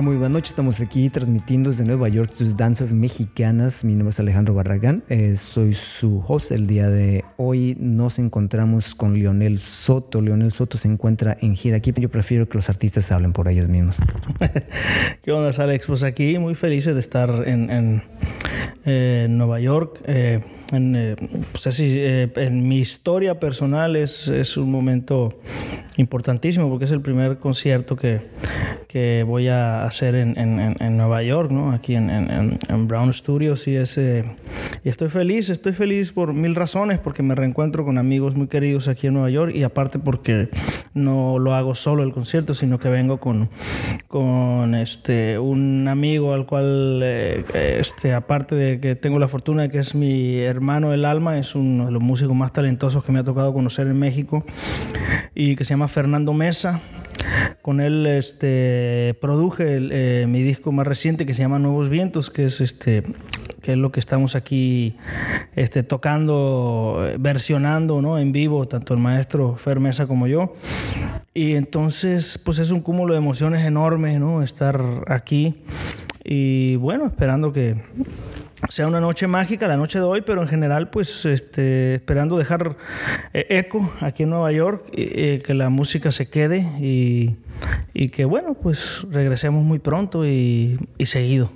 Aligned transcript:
Muy 0.00 0.16
buenas 0.16 0.30
noches. 0.30 0.50
Estamos 0.50 0.80
aquí 0.80 1.10
transmitiendo 1.10 1.68
desde 1.68 1.84
Nueva 1.84 2.08
York 2.08 2.32
tus 2.36 2.56
danzas 2.56 2.94
mexicanas. 2.94 3.84
Mi 3.84 3.92
nombre 3.92 4.10
es 4.10 4.20
Alejandro 4.20 4.54
Barragán. 4.54 5.04
Eh, 5.10 5.36
soy 5.36 5.74
su 5.74 6.24
host. 6.26 6.50
El 6.50 6.66
día 6.66 6.88
de 6.88 7.24
hoy 7.36 7.76
nos 7.78 8.18
encontramos 8.18 8.94
con 8.94 9.12
Leonel 9.12 9.58
Soto. 9.58 10.22
Leonel 10.22 10.50
Soto 10.50 10.78
se 10.78 10.88
encuentra 10.88 11.36
en 11.42 11.56
gira 11.56 11.76
aquí. 11.76 11.92
Yo 11.94 12.08
prefiero 12.10 12.48
que 12.48 12.56
los 12.56 12.70
artistas 12.70 13.12
hablen 13.12 13.34
por 13.34 13.48
ellos 13.48 13.68
mismos. 13.68 13.98
¿Qué 15.22 15.30
onda, 15.30 15.50
Alex? 15.62 15.86
Pues 15.86 16.02
aquí 16.04 16.38
muy 16.38 16.54
felices 16.54 16.94
de 16.94 17.00
estar 17.00 17.46
en, 17.46 18.02
eh, 18.86 19.26
Nueva 19.28 19.60
York. 19.60 20.00
Eh, 20.06 20.40
en, 20.72 21.16
pues 21.52 21.78
en 21.78 22.66
mi 22.66 22.78
historia 22.78 23.38
personal 23.38 23.94
es, 23.96 24.56
un 24.56 24.70
momento 24.70 25.38
importantísimo 25.96 26.68
porque 26.68 26.86
es 26.86 26.90
el 26.90 27.00
primer 27.00 27.38
concierto 27.38 27.96
que, 27.96 28.22
que 28.88 29.24
voy 29.26 29.48
a 29.48 29.84
hacer 29.84 30.14
en, 30.14 30.38
en, 30.38 30.96
Nueva 30.96 31.22
York, 31.22 31.50
¿no? 31.50 31.72
aquí 31.72 31.94
en, 31.96 32.58
Brown 32.86 33.12
Studios 33.12 33.66
y, 33.68 33.76
ese, 33.76 34.24
y 34.84 34.88
estoy 34.88 35.08
feliz, 35.08 35.50
estoy 35.50 35.72
feliz 35.72 36.12
por 36.12 36.32
mil 36.32 36.54
razones 36.54 36.98
porque 36.98 37.22
me 37.22 37.34
reencuentro 37.34 37.84
con 37.84 37.98
amigos 37.98 38.34
muy 38.34 38.48
queridos 38.48 38.88
aquí 38.88 39.06
en 39.06 39.14
Nueva 39.14 39.30
York 39.30 39.52
y 39.54 39.62
aparte 39.62 39.98
porque 39.98 40.48
no 40.94 41.38
lo 41.38 41.54
hago 41.54 41.74
solo 41.74 42.02
el 42.02 42.12
concierto, 42.12 42.54
sino 42.54 42.78
que 42.78 42.88
vengo 42.88 43.18
con, 43.18 43.50
con 44.08 44.74
este, 44.74 45.38
un 45.38 45.88
amigo 45.88 46.34
al 46.34 46.46
cual, 46.46 47.00
eh, 47.02 47.44
este, 47.78 48.12
aparte 48.12 48.54
de 48.54 48.80
que 48.80 48.94
tengo 48.94 49.18
la 49.18 49.28
fortuna 49.28 49.62
de 49.62 49.70
que 49.70 49.78
es 49.78 49.94
mi 49.94 50.38
hermano 50.38 50.90
del 50.90 51.04
alma, 51.04 51.38
es 51.38 51.54
uno 51.54 51.86
de 51.86 51.92
los 51.92 52.02
músicos 52.02 52.34
más 52.34 52.52
talentosos 52.52 53.04
que 53.04 53.12
me 53.12 53.20
ha 53.20 53.24
tocado 53.24 53.52
conocer 53.52 53.86
en 53.86 53.98
México 53.98 54.44
y 55.34 55.56
que 55.56 55.64
se 55.64 55.70
llama 55.70 55.81
Fernando 55.88 56.32
Mesa. 56.32 56.80
Con 57.60 57.80
él 57.80 58.06
este, 58.06 59.16
produje 59.20 59.78
eh, 59.78 60.26
mi 60.26 60.42
disco 60.42 60.72
más 60.72 60.86
reciente 60.86 61.26
que 61.26 61.34
se 61.34 61.42
llama 61.42 61.58
Nuevos 61.58 61.88
Vientos, 61.88 62.30
que 62.30 62.46
es 62.46 62.60
este 62.60 63.04
que 63.62 63.72
es 63.72 63.78
lo 63.78 63.92
que 63.92 64.00
estamos 64.00 64.34
aquí 64.34 64.96
este, 65.54 65.84
tocando, 65.84 67.00
versionando 67.20 68.02
¿no? 68.02 68.18
en 68.18 68.32
vivo, 68.32 68.66
tanto 68.66 68.92
el 68.92 68.98
maestro 68.98 69.54
Fer 69.54 69.78
Mesa 69.78 70.08
como 70.08 70.26
yo. 70.26 70.54
Y 71.32 71.54
entonces, 71.54 72.38
pues 72.44 72.58
es 72.58 72.72
un 72.72 72.80
cúmulo 72.80 73.14
de 73.14 73.18
emociones 73.18 73.64
enormes, 73.64 74.18
¿no? 74.18 74.42
Estar 74.42 75.04
aquí 75.06 75.62
y 76.24 76.76
bueno, 76.76 77.06
esperando 77.06 77.52
que 77.52 77.76
sea 78.68 78.86
una 78.86 79.00
noche 79.00 79.26
mágica, 79.26 79.66
la 79.68 79.76
noche 79.76 79.98
de 79.98 80.04
hoy, 80.04 80.20
pero 80.22 80.42
en 80.42 80.48
general, 80.48 80.90
pues 80.90 81.24
este, 81.24 81.96
esperando 81.96 82.38
dejar 82.38 82.76
eh, 83.32 83.46
eco 83.50 83.92
aquí 84.00 84.22
en 84.22 84.30
Nueva 84.30 84.52
York, 84.52 84.86
eh, 84.92 85.42
que 85.44 85.54
la 85.54 85.68
música 85.68 86.12
se 86.12 86.30
quede 86.30 86.60
y, 86.80 87.36
y, 87.94 88.08
que, 88.08 88.24
bueno, 88.24 88.54
pues 88.54 89.02
regresemos 89.10 89.64
muy 89.64 89.78
pronto 89.78 90.26
y, 90.26 90.78
y 90.98 91.06
seguido. 91.06 91.50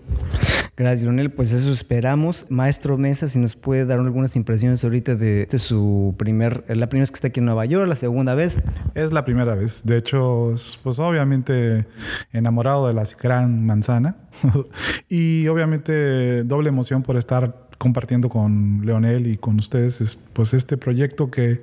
Gracias, 0.78 1.04
Leonel. 1.04 1.30
Pues 1.30 1.54
eso 1.54 1.72
esperamos. 1.72 2.44
Maestro 2.50 2.98
Mesa, 2.98 3.28
si 3.28 3.38
nos 3.38 3.56
puede 3.56 3.86
dar 3.86 3.98
algunas 3.98 4.36
impresiones 4.36 4.84
ahorita 4.84 5.16
de, 5.16 5.48
su 5.56 6.14
primer, 6.18 6.64
la 6.68 6.90
primera 6.90 7.02
vez 7.02 7.10
que 7.10 7.14
está 7.14 7.28
aquí 7.28 7.40
en 7.40 7.46
Nueva 7.46 7.64
York, 7.64 7.88
la 7.88 7.94
segunda 7.94 8.34
vez. 8.34 8.62
Es 8.94 9.10
la 9.10 9.24
primera 9.24 9.54
vez. 9.54 9.86
De 9.86 9.96
hecho, 9.96 10.54
pues 10.82 10.98
obviamente 10.98 11.86
enamorado 12.34 12.88
de 12.88 12.92
la 12.92 13.04
gran 13.22 13.64
manzana 13.64 14.16
y 15.08 15.48
obviamente 15.48 16.44
doble 16.44 16.68
emoción 16.68 17.02
por 17.02 17.16
estar 17.16 17.66
compartiendo 17.78 18.28
con 18.28 18.82
Leonel 18.84 19.27
y 19.27 19.36
con 19.36 19.58
ustedes 19.58 20.20
pues 20.32 20.55
este 20.55 20.77
proyecto 20.77 21.30
que 21.30 21.60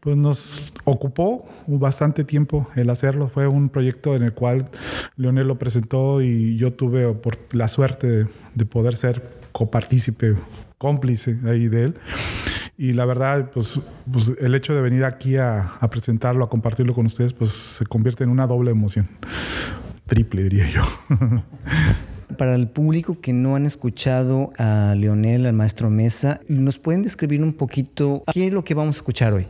pues 0.00 0.16
nos 0.16 0.72
ocupó 0.84 1.48
bastante 1.66 2.24
tiempo 2.24 2.68
el 2.76 2.90
hacerlo. 2.90 3.28
Fue 3.28 3.46
un 3.46 3.68
proyecto 3.68 4.16
en 4.16 4.22
el 4.22 4.32
cual 4.32 4.68
Leonel 5.16 5.48
lo 5.48 5.58
presentó 5.58 6.22
y 6.22 6.56
yo 6.56 6.72
tuve 6.72 7.12
por 7.14 7.38
la 7.52 7.68
suerte 7.68 8.26
de, 8.54 8.66
poder 8.66 8.96
ser 8.96 9.22
copartícipe 9.52 10.34
cómplice 10.78 11.38
ahí 11.46 11.68
de 11.68 11.84
él. 11.84 11.94
Y 12.78 12.92
la 12.92 13.04
verdad 13.06 13.50
pues, 13.52 13.80
pues 14.10 14.32
el 14.38 14.54
hecho 14.54 14.74
de 14.74 14.82
venir 14.82 15.04
aquí 15.04 15.36
a, 15.36 15.76
a 15.80 15.88
presentarlo 15.88 16.44
a 16.44 16.50
compartirlo 16.50 16.92
con 16.94 17.06
ustedes 17.06 17.32
pues 17.32 17.50
se 17.50 17.86
convierte 17.86 18.24
en 18.24 18.30
una 18.30 18.46
doble 18.46 18.70
emoción. 18.70 19.08
Triple 20.06 20.44
diría 20.44 20.70
yo 20.70 20.82
Para 22.36 22.54
el 22.54 22.68
público 22.68 23.18
que 23.20 23.32
no 23.32 23.56
han 23.56 23.64
escuchado 23.64 24.52
a 24.58 24.94
Leonel, 24.96 25.46
al 25.46 25.52
maestro 25.54 25.88
Mesa, 25.88 26.40
¿nos 26.48 26.78
pueden 26.78 27.02
describir 27.02 27.42
un 27.42 27.54
poquito 27.54 28.24
qué 28.32 28.46
es 28.46 28.52
lo 28.52 28.62
que 28.64 28.74
vamos 28.74 28.96
a 28.96 28.98
escuchar 28.98 29.32
hoy? 29.32 29.46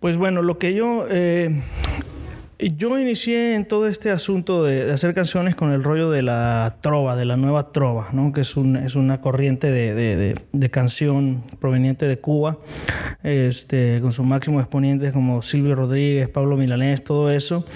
Pues 0.00 0.16
bueno, 0.16 0.42
lo 0.42 0.58
que 0.58 0.74
yo... 0.74 1.06
Eh, 1.10 1.60
yo 2.70 2.98
inicié 2.98 3.54
en 3.54 3.66
todo 3.66 3.88
este 3.88 4.10
asunto 4.10 4.62
de, 4.62 4.92
hacer 4.92 5.14
canciones 5.14 5.54
con 5.54 5.72
el 5.72 5.82
rollo 5.82 6.10
de 6.10 6.22
la 6.22 6.76
trova, 6.80 7.16
de 7.16 7.24
la 7.24 7.36
nueva 7.36 7.72
trova, 7.72 8.08
¿no? 8.12 8.32
que 8.32 8.42
es, 8.42 8.54
es 8.84 8.94
una 8.94 9.20
corriente 9.20 9.70
de, 9.70 10.36
de, 10.52 10.70
canción 10.70 11.42
proveniente 11.60 12.06
de 12.06 12.18
Cuba, 12.18 12.58
este, 13.22 13.98
con 14.00 14.12
sus 14.12 14.24
máximos 14.24 14.62
exponentes 14.62 15.12
como 15.12 15.42
Silvio 15.42 15.74
Rodríguez, 15.74 16.28
Pablo 16.28 16.56
Milanés, 16.56 17.02
todo 17.02 17.30
eso. 17.30 17.66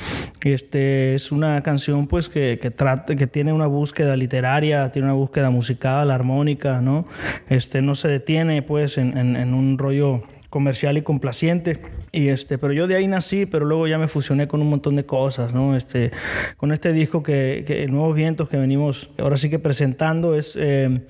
Este, 0.45 1.15
es 1.15 1.33
una 1.33 1.63
canción 1.63 2.07
pues, 2.07 2.29
que, 2.29 2.59
que, 2.63 2.71
trata, 2.71 3.17
que 3.17 3.27
tiene 3.27 3.53
una 3.53 3.67
búsqueda 3.67 4.17
literaria, 4.17 4.91
tiene 4.91 5.07
una 5.07 5.15
búsqueda 5.15 5.51
musical, 5.51 6.11
armónica, 6.11 6.81
¿no? 6.81 7.07
Este, 7.49 7.83
no 7.83 7.95
se 7.97 8.09
detiene 8.09 8.63
pues, 8.63 8.99
en, 8.99 9.17
en, 9.19 9.37
en 9.37 9.53
un 9.53 9.79
rollo 9.79 10.23
comercial 10.49 10.97
y 10.97 11.03
complaciente. 11.03 11.81
Y 12.17 12.31
este, 12.31 12.57
pero 12.57 12.73
yo 12.73 12.87
de 12.87 12.97
ahí 12.97 13.07
nací, 13.07 13.45
pero 13.45 13.67
luego 13.67 13.87
ya 13.87 13.99
me 13.99 14.09
fusioné 14.09 14.49
con 14.49 14.63
un 14.63 14.71
montón 14.71 14.97
de 14.97 15.05
cosas, 15.05 15.53
¿no? 15.53 15.77
Este, 15.77 16.13
con 16.57 16.73
este 16.73 16.95
disco 16.95 17.23
que, 17.23 17.87
Nuevos 17.91 18.17
Vientos 18.17 18.49
que 18.49 18.57
venimos 18.57 19.11
ahora 19.19 19.37
sí 19.37 19.51
que 19.51 19.59
presentando 19.59 20.35
es, 20.35 20.57
eh, 20.59 21.03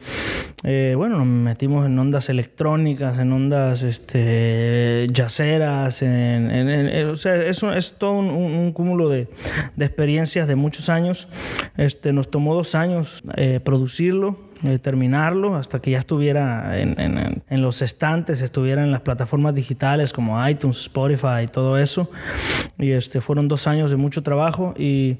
eh, 0.65 0.95
bueno, 0.97 1.19
nos 1.19 1.27
metimos 1.29 1.87
en 1.87 1.97
ondas 1.97 2.29
electrónicas, 2.29 3.21
en 3.21 3.33
ondas 3.33 3.85
este, 3.85 5.07
yaceras, 5.13 6.03
en, 6.03 7.09
o 7.09 7.15
sea, 7.15 7.37
eso 7.37 7.73
es 7.73 7.93
todo 7.93 8.15
un, 8.15 8.73
cúmulo 8.73 9.09
de, 9.09 9.29
de, 9.77 9.85
experiencias 9.85 10.49
de 10.49 10.57
muchos 10.57 10.89
años. 10.89 11.29
Este, 11.77 12.13
nos 12.13 12.33
tomó 12.33 12.53
dos 12.53 12.75
años 12.75 13.23
eh, 13.37 13.61
producirlo, 13.63 14.41
eh, 14.65 14.79
terminarlo 14.79 15.55
hasta 15.55 15.81
que 15.81 15.91
ya 15.91 15.99
estuviera 15.99 16.79
en, 16.81 16.97
en, 16.99 17.63
los 17.63 17.83
estantes, 17.83 18.41
estuviera 18.41 18.83
en 18.83 18.91
las 18.91 19.01
plataformas 19.01 19.55
digitales 19.55 20.13
como 20.13 20.47
iTunes, 20.49 20.79
Spotify 20.81 21.45
y 21.45 21.47
todo 21.47 21.79
eso. 21.79 22.11
Y 22.79 22.93
este, 22.93 23.21
fueron 23.21 23.49
dos 23.49 23.67
años 23.67 23.91
de 23.91 23.97
mucho 23.97 24.23
trabajo 24.23 24.75
y, 24.79 25.19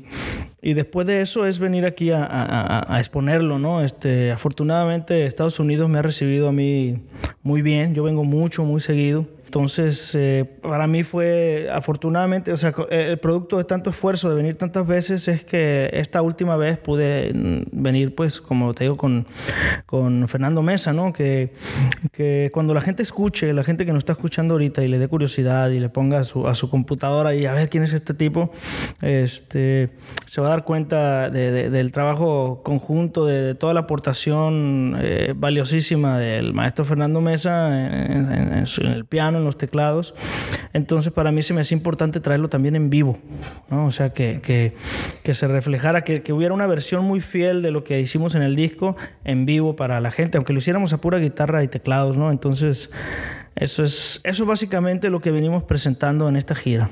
y 0.63 0.75
después 0.75 1.07
de 1.07 1.21
eso 1.21 1.47
es 1.47 1.59
venir 1.59 1.85
aquí 1.85 2.11
a, 2.11 2.25
a, 2.25 2.95
a, 2.95 2.99
exponerlo, 2.99 3.59
¿no? 3.59 3.83
Este, 3.83 4.33
afortunadamente 4.33 5.27
Estados 5.27 5.61
Unidos 5.61 5.91
me 5.91 5.99
ha 5.99 6.03
recibido 6.03 6.49
a 6.49 6.53
mí 6.53 7.03
muy 7.43 7.63
bien, 7.63 7.95
yo 7.95 8.05
vengo 8.05 8.25
mucho, 8.25 8.65
muy 8.65 8.81
seguido. 8.81 9.27
Entonces, 9.47 10.13
eh, 10.17 10.45
para 10.61 10.89
mí 10.89 11.05
fue, 11.05 11.69
afortunadamente, 11.73 12.53
o 12.53 12.57
sea, 12.57 12.75
eh, 12.91 13.07
el 13.11 13.19
producto 13.19 13.59
de 13.59 13.65
tanto 13.65 13.91
esfuerzo 13.91 14.29
de 14.29 14.35
venir 14.35 14.57
tantas 14.57 14.85
veces 14.87 15.29
es 15.29 15.45
que 15.45 15.89
esta 15.93 16.21
última 16.21 16.57
vez 16.57 16.79
pude 16.79 17.33
mm, 17.33 17.63
venir, 17.71 18.15
pues, 18.17 18.41
como 18.41 18.75
te 18.75 18.85
digo, 18.85 18.97
con, 18.97 19.25
con 19.87 20.27
Fernando 20.27 20.63
Mesa, 20.63 20.93
¿no? 20.93 21.13
Que, 21.13 21.53
que 22.13 22.51
cuando 22.53 22.75
la 22.75 22.81
gente 22.81 23.05
escuche, 23.05 23.53
la 23.53 23.63
gente 23.63 23.87
que 23.87 23.93
nos 23.93 24.01
está 24.01 24.13
escuchando 24.13 24.55
ahorita 24.55 24.83
y 24.83 24.89
le 24.89 24.99
dé 24.99 25.07
curiosidad 25.07 25.71
y 25.71 25.79
le 25.79 25.91
ponga 25.91 26.19
a 26.19 26.25
su, 26.25 26.49
a 26.49 26.57
su 26.57 26.69
computadora 26.69 27.33
y 27.37 27.47
a 27.47 27.53
ver 27.55 27.71
quién 27.71 27.85
es 27.85 27.93
este 27.93 28.15
tipo, 28.15 28.51
este, 29.01 29.91
se 30.27 30.41
va 30.41 30.49
a 30.49 30.51
dar 30.51 30.65
cuenta 30.65 31.31
de, 31.31 31.71
del 31.71 31.93
trabajo 31.93 32.63
conjunto, 32.65 33.27
de, 33.27 33.55
toda 33.55 33.75
la 33.75 33.81
aportación 33.81 34.97
eh, 35.01 35.35
valiosísima 35.37 36.19
del 36.19 36.53
maestro 36.53 36.85
Fernando 36.85 37.21
Mesa 37.21 37.69
en, 37.87 38.33
en, 38.33 38.53
en 38.53 38.93
el 38.93 39.05
piano 39.05 39.36
en 39.37 39.45
los 39.45 39.59
teclados. 39.59 40.15
Entonces 40.73 41.13
para 41.13 41.33
mí 41.33 41.43
se 41.43 41.55
me 41.55 41.61
hace 41.61 41.75
importante 41.75 42.21
traerlo 42.21 42.49
también 42.49 42.77
en 42.77 42.91
vivo, 42.91 43.19
¿no? 43.71 43.87
o 43.87 43.93
sea, 43.93 44.11
que, 44.11 44.41
que, 44.43 44.75
que 45.23 45.35
se 45.35 45.49
reflejara, 45.49 46.05
que, 46.05 46.23
que, 46.23 46.33
hubiera 46.33 46.53
una 46.55 46.67
versión 46.67 47.05
muy 47.05 47.21
fiel 47.21 47.63
de 47.63 47.71
lo 47.71 47.85
que 47.85 48.01
hicimos 48.01 48.35
en 48.35 48.43
el 48.43 48.57
disco 48.57 48.97
en 49.25 49.47
vivo 49.47 49.77
para 49.77 50.01
la 50.01 50.11
gente, 50.11 50.37
aunque 50.37 50.53
lo 50.53 50.59
hiciéramos 50.59 50.93
a 50.93 50.99
pura 50.99 51.19
guitarra 51.19 51.63
y 51.63 51.69
teclados, 51.69 52.17
¿no? 52.17 52.31
Entonces 52.31 52.91
eso 53.57 53.85
es, 53.85 54.21
eso 54.25 54.43
es 54.43 54.49
básicamente 54.49 55.09
lo 55.09 55.21
que 55.21 55.31
venimos 55.31 55.63
presentando 55.63 56.29
en 56.29 56.37
esta 56.37 56.55
gira. 56.55 56.91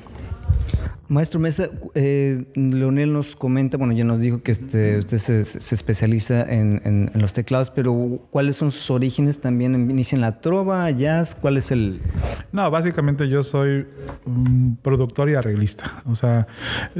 Maestro 1.09 1.39
Mesa, 1.39 1.69
eh, 1.95 2.45
Leonel 2.55 3.12
nos 3.12 3.37
comenta, 3.37 3.77
bueno, 3.77 3.93
ya 3.93 4.05
nos 4.05 4.21
dijo 4.21 4.43
que 4.43 4.53
este, 4.53 4.99
usted 4.99 5.19
se, 5.19 5.75
especializa 5.75 6.43
en, 6.43 6.81
en, 6.85 7.11
en, 7.12 7.21
los 7.21 7.33
teclados, 7.33 7.71
pero 7.71 8.21
¿cuáles 8.31 8.56
son 8.56 8.71
sus 8.71 8.91
orígenes? 8.91 9.41
¿También 9.41 9.91
inician 9.91 10.21
la 10.21 10.41
trova, 10.41 10.91
jazz? 10.91 11.35
¿Cuál 11.35 11.59
es 11.59 11.71
el...? 11.71 12.01
No, 12.53 12.71
básicamente 12.71 13.29
yo 13.29 13.43
soy 13.43 13.87
productor 14.83 15.29
y 15.29 15.35
arreglista. 15.35 16.03
O 16.06 16.15
sea, 16.15 16.47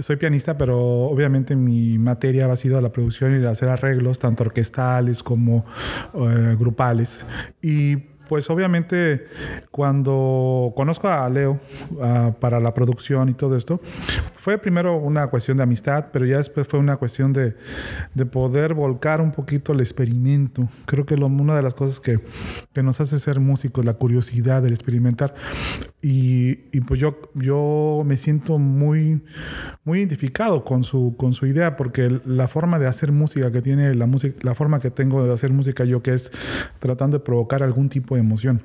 soy 0.01 0.17
pianista, 0.17 0.59
pero 0.59 0.79
obviamente 1.07 1.57
mi 1.57 1.99
materia 1.99 2.51
ha 2.51 2.57
sido 2.57 2.81
la 2.81 2.91
producción 2.91 3.41
y 3.41 3.45
hacer 3.47 3.69
arreglos, 3.69 4.19
tanto 4.19 4.43
orquestales 4.45 5.23
como 5.23 5.65
uh, 6.13 6.57
grupales. 6.59 7.25
Y 7.63 8.14
pues 8.29 8.49
obviamente 8.51 9.27
cuando 9.71 10.73
conozco 10.77 11.09
a 11.09 11.29
Leo 11.29 11.61
uh, 11.93 12.33
para 12.41 12.61
la 12.61 12.73
producción 12.75 13.29
y 13.29 13.35
todo 13.35 13.57
esto, 13.57 13.81
fue 14.37 14.59
primero 14.59 14.97
una 14.97 15.29
cuestión 15.29 15.57
de 15.57 15.63
amistad, 15.63 16.07
pero 16.13 16.27
ya 16.27 16.39
después 16.39 16.67
fue 16.67 16.79
una 16.79 16.97
cuestión 16.97 17.33
de, 17.33 17.57
de 18.15 18.27
poder 18.27 18.75
volcar 18.75 19.21
un 19.21 19.33
poquito 19.33 19.73
el 19.73 19.81
experimento. 19.81 20.69
Creo 20.87 21.07
que 21.07 21.17
lo, 21.17 21.27
una 21.27 21.57
de 21.57 21.63
las 21.63 21.75
cosas 21.75 22.01
que, 22.01 22.21
que, 22.73 22.83
nos 22.83 23.01
hace 23.01 23.19
ser 23.19 23.41
músicos, 23.41 23.85
la 23.85 23.95
curiosidad 23.95 24.63
del 24.63 24.73
experimentar. 24.73 25.35
Y, 26.03 26.59
y, 26.73 26.81
pues 26.81 27.01
yo, 27.01 27.19
yo 27.35 28.03
me 28.05 28.17
siento 28.19 28.59
muy, 28.59 29.23
muy 29.85 30.01
identificado 30.01 30.65
con 30.65 30.85
su, 30.85 31.17
con 31.17 31.33
su 31.33 31.47
idea, 31.47 31.77
porque 31.77 32.21
la 32.27 32.47
forma 32.47 32.79
de 32.79 32.87
hacer 32.87 33.11
música 33.11 33.51
que 33.51 33.63
tiene 33.63 33.95
la 33.95 34.07
música, 34.07 34.37
la 34.43 34.55
forma 34.55 34.81
que 34.81 34.91
tengo 34.91 35.25
de 35.25 35.33
hacer 35.33 35.53
música 35.53 35.85
yo, 35.85 36.03
que 36.03 36.13
es 36.13 36.31
tratando 36.79 37.19
de 37.19 37.25
provocar 37.25 37.63
algún 37.63 37.89
tipo 37.89 38.14
de 38.15 38.21
emoción 38.21 38.61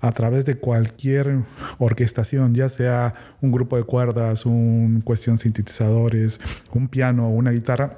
a 0.00 0.12
través 0.12 0.44
de 0.46 0.56
cualquier 0.56 1.38
orquestación, 1.78 2.54
ya 2.54 2.68
sea 2.68 3.14
un 3.40 3.52
grupo 3.52 3.76
de 3.76 3.84
cuerdas, 3.84 4.46
un 4.46 5.02
cuestión 5.04 5.38
sintetizadores, 5.38 6.40
un 6.72 6.88
piano, 6.88 7.28
una 7.28 7.50
guitarra. 7.50 7.96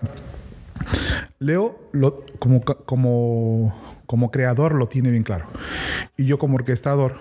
Leo 1.39 1.79
como, 2.39 2.63
como 2.63 3.75
como 4.13 4.31
creador 4.31 4.75
lo 4.75 4.89
tiene 4.89 5.11
bien 5.11 5.23
claro. 5.23 5.47
Y 6.19 6.27
yo 6.27 6.39
como 6.39 6.57
orquestador 6.57 7.19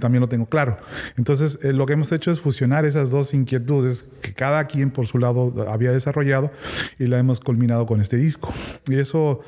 también 0.00 0.20
lo 0.20 0.28
tengo 0.28 0.44
claro. 0.44 0.76
Entonces, 1.16 1.58
eh, 1.62 1.72
lo 1.72 1.86
que 1.86 1.94
hemos 1.94 2.12
hecho 2.12 2.30
es 2.30 2.40
fusionar 2.40 2.84
esas 2.84 3.08
dos 3.08 3.32
inquietudes 3.32 4.04
que 4.20 4.34
cada 4.34 4.66
quien 4.66 4.90
por 4.90 5.06
su 5.06 5.16
lado 5.18 5.66
había 5.66 5.92
desarrollado 5.92 6.50
y 6.98 7.06
la 7.06 7.18
hemos 7.18 7.40
culminado 7.40 7.86
con 7.86 8.02
este 8.02 8.18
disco. 8.18 8.52
Y 8.86 8.98
eso, 8.98 9.40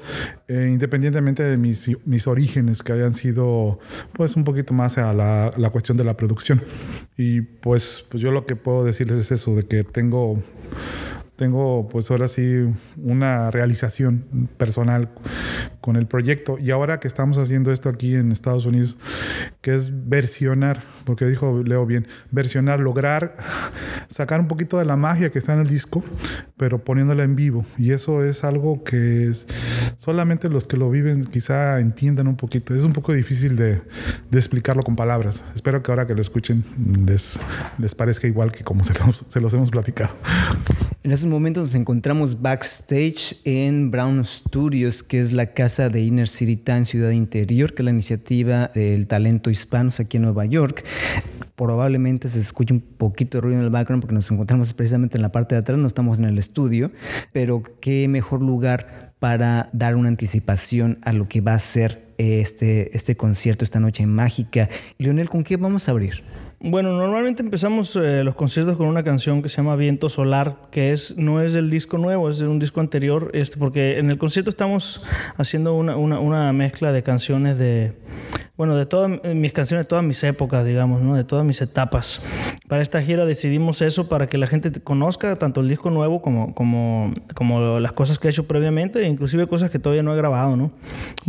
eh, 0.48 0.66
independientemente 0.72 1.42
de 1.42 1.58
mis, 1.58 1.90
mis, 2.06 2.26
orígenes, 2.26 2.82
que 2.82 2.94
hayan 2.94 3.12
sido 3.12 3.78
pues 4.14 4.34
un 4.34 4.44
poquito 4.44 4.72
más 4.72 4.96
a 4.96 5.12
la, 5.12 5.50
la 5.58 5.68
cuestión 5.68 5.98
de 5.98 6.04
la 6.04 6.16
producción. 6.16 6.62
Y 7.18 7.42
pues, 7.42 8.02
pues 8.10 8.22
yo 8.22 8.30
lo 8.30 8.46
que 8.46 8.56
puedo 8.56 8.84
decirles 8.84 9.18
es 9.18 9.32
eso, 9.32 9.54
de 9.54 9.66
que 9.66 9.84
tengo 9.84 10.42
tengo 11.38 11.88
pues 11.88 12.10
ahora 12.10 12.26
sí 12.26 12.66
una 12.96 13.52
realización 13.52 14.48
personal 14.56 15.08
con 15.80 15.94
el 15.94 16.06
proyecto. 16.06 16.58
Y 16.58 16.72
ahora 16.72 16.98
que 16.98 17.06
estamos 17.06 17.38
haciendo 17.38 17.70
esto 17.70 17.88
aquí 17.88 18.16
en 18.16 18.32
Estados 18.32 18.66
Unidos, 18.66 18.98
que 19.60 19.76
es 19.76 20.08
versionar, 20.08 20.82
porque 21.04 21.26
dijo 21.26 21.62
Leo 21.64 21.86
bien, 21.86 22.08
versionar, 22.32 22.80
lograr 22.80 23.36
sacar 24.08 24.40
un 24.40 24.48
poquito 24.48 24.78
de 24.78 24.84
la 24.84 24.96
magia 24.96 25.30
que 25.30 25.38
está 25.38 25.54
en 25.54 25.60
el 25.60 25.68
disco, 25.68 26.02
pero 26.56 26.82
poniéndola 26.82 27.22
en 27.22 27.36
vivo. 27.36 27.64
Y 27.78 27.92
eso 27.92 28.24
es 28.24 28.42
algo 28.42 28.82
que 28.82 29.28
es, 29.28 29.46
solamente 29.96 30.48
los 30.48 30.66
que 30.66 30.76
lo 30.76 30.90
viven 30.90 31.24
quizá 31.24 31.78
entiendan 31.78 32.26
un 32.26 32.36
poquito. 32.36 32.74
Es 32.74 32.82
un 32.82 32.92
poco 32.92 33.12
difícil 33.12 33.54
de, 33.54 33.80
de 34.28 34.38
explicarlo 34.38 34.82
con 34.82 34.96
palabras. 34.96 35.44
Espero 35.54 35.84
que 35.84 35.92
ahora 35.92 36.04
que 36.08 36.16
lo 36.16 36.20
escuchen 36.20 36.64
les, 37.06 37.38
les 37.78 37.94
parezca 37.94 38.26
igual 38.26 38.50
que 38.50 38.64
como 38.64 38.82
se 38.82 38.92
los, 38.98 39.24
se 39.28 39.40
los 39.40 39.54
hemos 39.54 39.70
platicado. 39.70 40.10
En 41.08 41.12
estos 41.12 41.30
momentos 41.30 41.62
nos 41.62 41.74
encontramos 41.74 42.42
backstage 42.42 43.36
en 43.44 43.90
Brown 43.90 44.22
Studios, 44.26 45.02
que 45.02 45.18
es 45.18 45.32
la 45.32 45.54
casa 45.54 45.88
de 45.88 46.02
Inner 46.02 46.28
City 46.28 46.56
Time 46.56 46.84
Ciudad 46.84 47.12
Interior, 47.12 47.72
que 47.72 47.80
es 47.80 47.84
la 47.86 47.92
iniciativa 47.92 48.70
del 48.74 49.06
talento 49.06 49.48
hispano 49.48 49.90
aquí 49.98 50.18
en 50.18 50.24
Nueva 50.24 50.44
York. 50.44 50.84
Probablemente 51.56 52.28
se 52.28 52.40
escuche 52.40 52.74
un 52.74 52.82
poquito 52.82 53.38
de 53.38 53.40
ruido 53.40 53.58
en 53.58 53.64
el 53.64 53.70
background 53.70 54.02
porque 54.02 54.14
nos 54.14 54.30
encontramos 54.30 54.74
precisamente 54.74 55.16
en 55.16 55.22
la 55.22 55.32
parte 55.32 55.54
de 55.54 55.62
atrás, 55.62 55.78
no 55.78 55.86
estamos 55.86 56.18
en 56.18 56.26
el 56.26 56.36
estudio, 56.36 56.90
pero 57.32 57.62
qué 57.80 58.06
mejor 58.06 58.42
lugar 58.42 59.14
para 59.18 59.70
dar 59.72 59.96
una 59.96 60.08
anticipación 60.08 60.98
a 61.00 61.14
lo 61.14 61.26
que 61.26 61.40
va 61.40 61.54
a 61.54 61.58
ser 61.58 62.04
este, 62.18 62.94
este 62.94 63.16
concierto 63.16 63.64
esta 63.64 63.80
noche 63.80 64.04
mágica. 64.04 64.68
Leonel, 64.98 65.30
¿con 65.30 65.42
qué 65.42 65.56
vamos 65.56 65.88
a 65.88 65.92
abrir? 65.92 66.22
Bueno, 66.60 66.90
normalmente 66.96 67.40
empezamos 67.40 67.94
eh, 67.94 68.24
los 68.24 68.34
conciertos 68.34 68.76
con 68.76 68.88
una 68.88 69.04
canción 69.04 69.42
que 69.42 69.48
se 69.48 69.58
llama 69.58 69.76
Viento 69.76 70.08
Solar, 70.08 70.56
que 70.72 70.92
es 70.92 71.16
no 71.16 71.40
es 71.40 71.52
del 71.52 71.70
disco 71.70 71.98
nuevo, 71.98 72.28
es 72.30 72.38
de 72.38 72.48
un 72.48 72.58
disco 72.58 72.80
anterior, 72.80 73.30
este, 73.32 73.58
porque 73.58 73.98
en 73.98 74.10
el 74.10 74.18
concierto 74.18 74.50
estamos 74.50 75.04
haciendo 75.36 75.74
una, 75.74 75.96
una, 75.96 76.18
una 76.18 76.52
mezcla 76.52 76.90
de 76.90 77.04
canciones 77.04 77.58
de, 77.58 77.92
bueno, 78.58 78.74
de 78.74 78.86
todas 78.86 79.08
mis 79.36 79.52
canciones, 79.52 79.86
de 79.86 79.88
todas 79.88 80.04
mis 80.04 80.22
épocas, 80.24 80.66
digamos, 80.66 81.00
¿no? 81.00 81.14
de 81.14 81.22
todas 81.22 81.44
mis 81.44 81.62
etapas. 81.62 82.20
Para 82.66 82.82
esta 82.82 83.00
gira 83.00 83.24
decidimos 83.24 83.82
eso 83.82 84.08
para 84.08 84.26
que 84.26 84.36
la 84.36 84.48
gente 84.48 84.72
conozca 84.82 85.36
tanto 85.36 85.60
el 85.60 85.68
disco 85.68 85.90
nuevo 85.90 86.20
como, 86.20 86.56
como, 86.56 87.14
como 87.36 87.78
las 87.78 87.92
cosas 87.92 88.18
que 88.18 88.26
he 88.26 88.30
hecho 88.32 88.48
previamente, 88.48 89.00
e 89.00 89.06
inclusive 89.06 89.46
cosas 89.46 89.70
que 89.70 89.78
todavía 89.78 90.02
no 90.02 90.12
he 90.12 90.16
grabado. 90.16 90.56
¿no? 90.56 90.72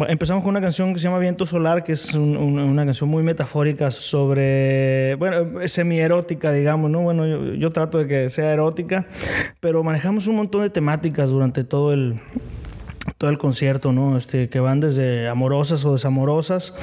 empezamos 0.07 0.41
con 0.43 0.49
una 0.49 0.61
canción 0.61 0.91
que 0.91 0.99
se 0.99 1.03
llama 1.03 1.19
Viento 1.19 1.45
Solar, 1.45 1.83
que 1.83 1.91
es 1.91 2.15
una 2.15 2.83
canción 2.83 3.07
muy 3.07 3.21
metafórica 3.21 3.91
sobre, 3.91 5.13
bueno, 5.19 5.67
semi-erótica, 5.67 6.51
digamos, 6.51 6.89
¿no? 6.89 7.01
Bueno, 7.01 7.27
yo, 7.27 7.53
yo 7.53 7.71
trato 7.71 7.99
de 7.99 8.07
que 8.07 8.29
sea 8.29 8.51
erótica, 8.51 9.05
pero 9.59 9.83
manejamos 9.83 10.25
un 10.25 10.35
montón 10.35 10.63
de 10.63 10.71
temáticas 10.71 11.29
durante 11.29 11.63
todo 11.63 11.93
el 11.93 12.19
todo 13.17 13.29
el 13.29 13.37
concierto, 13.37 13.91
¿no? 13.91 14.17
Este, 14.17 14.49
que 14.49 14.59
van 14.59 14.79
desde 14.79 15.27
amorosas 15.27 15.83
o 15.85 15.93
desamorosas 15.93 16.73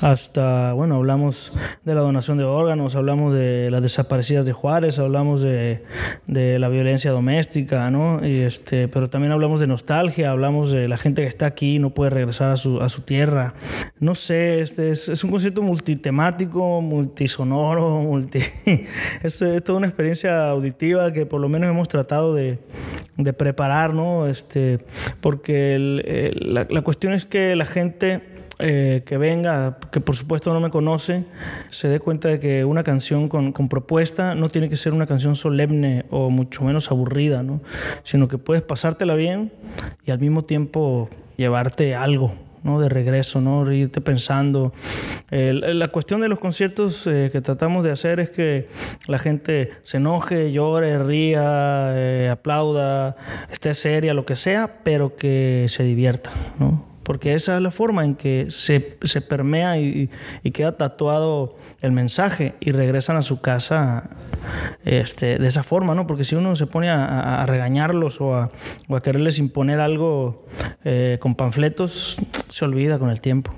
hasta, 0.00 0.72
bueno, 0.74 0.96
hablamos 0.96 1.52
de 1.84 1.94
la 1.94 2.02
donación 2.02 2.38
de 2.38 2.44
órganos, 2.44 2.94
hablamos 2.94 3.34
de 3.34 3.68
las 3.70 3.82
desaparecidas 3.82 4.46
de 4.46 4.52
Juárez, 4.52 4.98
hablamos 4.98 5.40
de, 5.40 5.82
de, 6.26 6.58
la 6.58 6.68
violencia 6.68 7.10
doméstica, 7.10 7.90
¿no? 7.90 8.24
Y 8.24 8.40
este, 8.40 8.86
pero 8.86 9.10
también 9.10 9.32
hablamos 9.32 9.60
de 9.60 9.66
nostalgia, 9.66 10.30
hablamos 10.30 10.70
de 10.70 10.86
la 10.86 10.98
gente 10.98 11.22
que 11.22 11.28
está 11.28 11.46
aquí 11.46 11.76
y 11.76 11.78
no 11.80 11.90
puede 11.90 12.10
regresar 12.10 12.52
a 12.52 12.56
su, 12.56 12.80
a 12.80 12.88
su 12.88 13.02
tierra. 13.02 13.54
No 13.98 14.14
sé, 14.14 14.60
este 14.60 14.92
es, 14.92 15.08
es 15.08 15.24
un 15.24 15.30
concierto 15.30 15.62
multitemático, 15.62 16.80
multisonoro, 16.80 18.00
multi... 18.00 18.38
es, 19.22 19.42
es, 19.42 19.64
toda 19.64 19.78
una 19.78 19.88
experiencia 19.88 20.48
auditiva 20.48 21.12
que 21.12 21.26
por 21.26 21.40
lo 21.40 21.48
menos 21.48 21.68
hemos 21.70 21.88
tratado 21.88 22.34
de, 22.34 22.60
de 23.18 23.32
preparar, 23.34 23.92
¿no? 23.92 24.26
Este, 24.26 24.78
porque 25.20 25.74
el, 25.74 26.54
la, 26.54 26.66
la 26.70 26.82
cuestión 26.82 27.12
es 27.12 27.26
que 27.26 27.54
la 27.56 27.66
gente 27.66 28.22
eh, 28.60 29.02
que 29.06 29.18
venga, 29.18 29.78
que 29.92 30.00
por 30.00 30.16
supuesto 30.16 30.52
no 30.52 30.58
me 30.58 30.70
conoce, 30.70 31.24
se 31.68 31.86
dé 31.86 32.00
cuenta 32.00 32.28
de 32.28 32.40
que 32.40 32.64
una 32.64 32.82
canción 32.82 33.28
con, 33.28 33.52
con, 33.52 33.68
propuesta 33.68 34.34
no 34.34 34.48
tiene 34.48 34.68
que 34.68 34.74
ser 34.74 34.94
una 34.94 35.06
canción 35.06 35.36
solemne 35.36 36.06
o 36.10 36.28
mucho 36.28 36.64
menos 36.64 36.90
aburrida, 36.90 37.44
¿no? 37.44 37.60
sino 38.02 38.26
que 38.26 38.36
puedes 38.36 38.62
pasártela 38.62 39.14
bien 39.14 39.52
y 40.04 40.10
al 40.10 40.18
mismo 40.18 40.42
tiempo 40.42 41.08
llevarte 41.36 41.94
algo. 41.94 42.32
¿No? 42.62 42.80
de 42.80 42.88
regreso, 42.88 43.40
¿no? 43.40 43.70
irte 43.72 44.00
pensando. 44.00 44.72
La 45.30 45.88
cuestión 45.88 46.20
de 46.20 46.28
los 46.28 46.38
conciertos 46.38 47.06
eh, 47.06 47.30
que 47.32 47.40
tratamos 47.40 47.84
de 47.84 47.90
hacer 47.90 48.20
es 48.20 48.30
que 48.30 48.68
la 49.06 49.18
gente 49.18 49.70
se 49.82 49.98
enoje, 49.98 50.52
llore, 50.52 50.98
ría, 50.98 51.92
eh, 51.94 52.28
aplauda, 52.30 53.16
esté 53.50 53.74
seria, 53.74 54.14
lo 54.14 54.24
que 54.24 54.36
sea, 54.36 54.80
pero 54.84 55.16
que 55.16 55.66
se 55.68 55.82
divierta. 55.82 56.30
¿no? 56.58 56.87
Porque 57.08 57.32
esa 57.32 57.56
es 57.56 57.62
la 57.62 57.70
forma 57.70 58.04
en 58.04 58.16
que 58.16 58.50
se, 58.50 58.98
se 59.02 59.22
permea 59.22 59.80
y, 59.80 60.10
y, 60.42 60.50
queda 60.50 60.76
tatuado 60.76 61.56
el 61.80 61.90
mensaje 61.90 62.52
y 62.60 62.72
regresan 62.72 63.16
a 63.16 63.22
su 63.22 63.40
casa 63.40 64.10
este, 64.84 65.38
de 65.38 65.48
esa 65.48 65.62
forma, 65.62 65.94
¿no? 65.94 66.06
Porque 66.06 66.24
si 66.24 66.34
uno 66.34 66.54
se 66.54 66.66
pone 66.66 66.90
a, 66.90 67.46
regañarlos 67.46 68.20
o 68.20 68.34
a, 68.34 68.50
o 68.88 68.96
a, 68.96 69.02
quererles 69.02 69.38
imponer 69.38 69.80
algo 69.80 70.44
eh, 70.84 71.16
con 71.18 71.34
panfletos, 71.34 72.18
se 72.50 72.64
olvida 72.66 72.98
con 72.98 73.08
el 73.08 73.22
tiempo. 73.22 73.54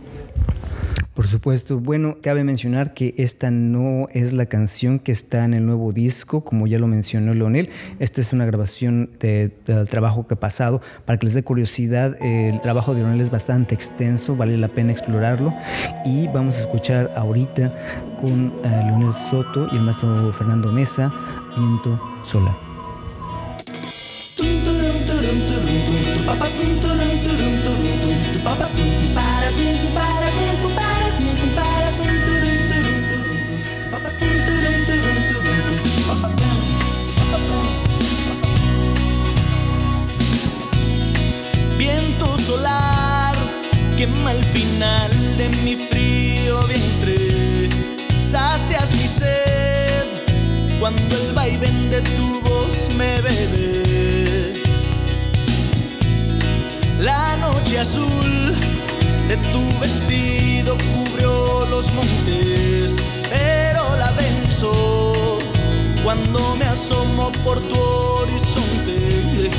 Por 1.21 1.29
supuesto. 1.29 1.79
Bueno, 1.79 2.17
cabe 2.23 2.45
mencionar 2.45 2.95
que 2.95 3.15
esta 3.19 3.51
no 3.51 4.09
es 4.11 4.33
la 4.33 4.47
canción 4.47 4.99
que 4.99 5.13
está 5.13 5.45
en 5.45 5.53
el 5.53 5.67
nuevo 5.67 5.93
disco, 5.93 6.43
como 6.43 6.67
ya 6.67 6.79
lo 6.79 6.87
mencionó 6.87 7.35
Leonel. 7.35 7.69
Esta 7.99 8.23
es 8.23 8.33
una 8.33 8.47
grabación 8.47 9.11
de, 9.21 9.53
del 9.67 9.87
trabajo 9.87 10.27
que 10.27 10.33
ha 10.33 10.41
pasado. 10.41 10.81
Para 11.05 11.19
que 11.19 11.27
les 11.27 11.35
dé 11.35 11.43
curiosidad, 11.43 12.17
el 12.23 12.63
trabajo 12.63 12.95
de 12.95 13.03
Leonel 13.03 13.21
es 13.21 13.31
bastante 13.31 13.75
extenso, 13.75 14.35
vale 14.35 14.57
la 14.57 14.69
pena 14.69 14.93
explorarlo. 14.93 15.53
Y 16.07 16.27
vamos 16.29 16.57
a 16.57 16.61
escuchar 16.61 17.13
ahorita 17.15 17.71
con 18.19 18.47
uh, 18.47 18.87
Leonel 18.87 19.13
Soto 19.13 19.69
y 19.71 19.77
el 19.77 19.83
maestro 19.83 20.33
Fernando 20.33 20.73
Mesa, 20.73 21.13
Viento 21.55 22.01
solar 22.25 22.70
vestido 59.81 60.77
cubrió 60.93 61.67
los 61.71 61.93
montes, 61.93 62.97
pero 63.29 63.97
la 63.97 64.11
venzo 64.13 65.39
cuando 66.05 66.55
me 66.57 66.65
asomo 66.67 67.33
por 67.45 67.61
tu 67.61 67.81
horizonte. 67.81 69.51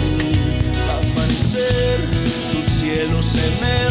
Al 0.92 1.12
aparecer, 1.12 2.00
tu 2.52 2.62
cielo 2.62 3.22
se 3.22 3.42
me 3.62 3.90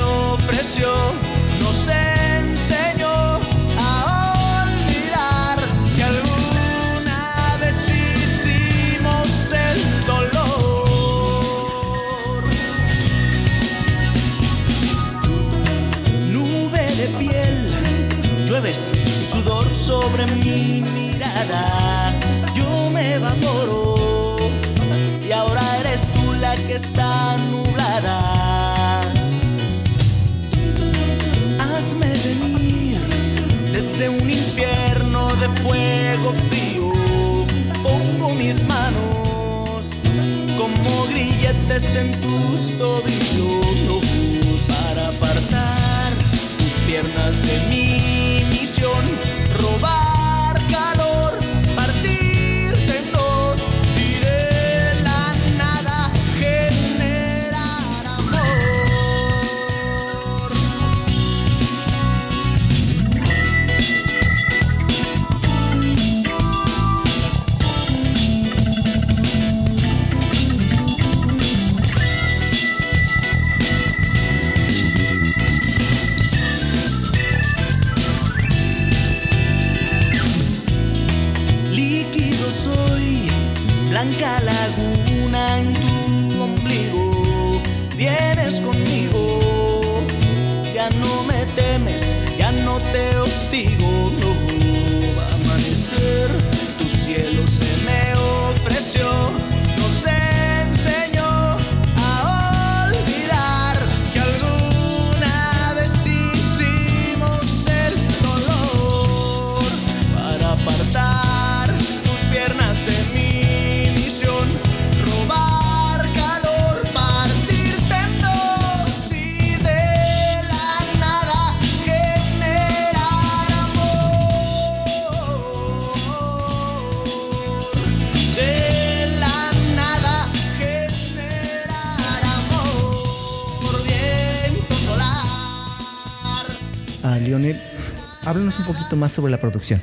más 138.97 139.13
sobre 139.13 139.31
la 139.31 139.39
producción. 139.39 139.81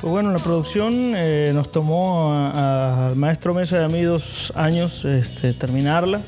Pues 0.00 0.10
bueno, 0.10 0.32
la 0.32 0.38
producción 0.38 0.92
eh, 1.14 1.52
nos 1.54 1.70
tomó 1.70 2.34
al 2.34 3.14
maestro 3.14 3.54
Mesa 3.54 3.80
y 3.80 3.84
a 3.84 3.88
mí 3.88 4.02
dos 4.02 4.52
años 4.56 5.04
este, 5.04 5.52
terminarla. 5.54 6.20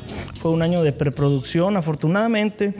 Fue 0.44 0.52
un 0.52 0.60
año 0.60 0.82
de 0.82 0.92
preproducción. 0.92 1.78
Afortunadamente, 1.78 2.74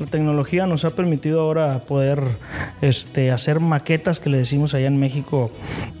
la 0.00 0.06
tecnología 0.06 0.66
nos 0.66 0.84
ha 0.84 0.90
permitido 0.90 1.42
ahora 1.42 1.78
poder 1.78 2.20
este, 2.82 3.30
hacer 3.30 3.60
maquetas 3.60 4.18
que 4.18 4.30
le 4.30 4.38
decimos 4.38 4.74
allá 4.74 4.88
en 4.88 4.98
México 4.98 5.52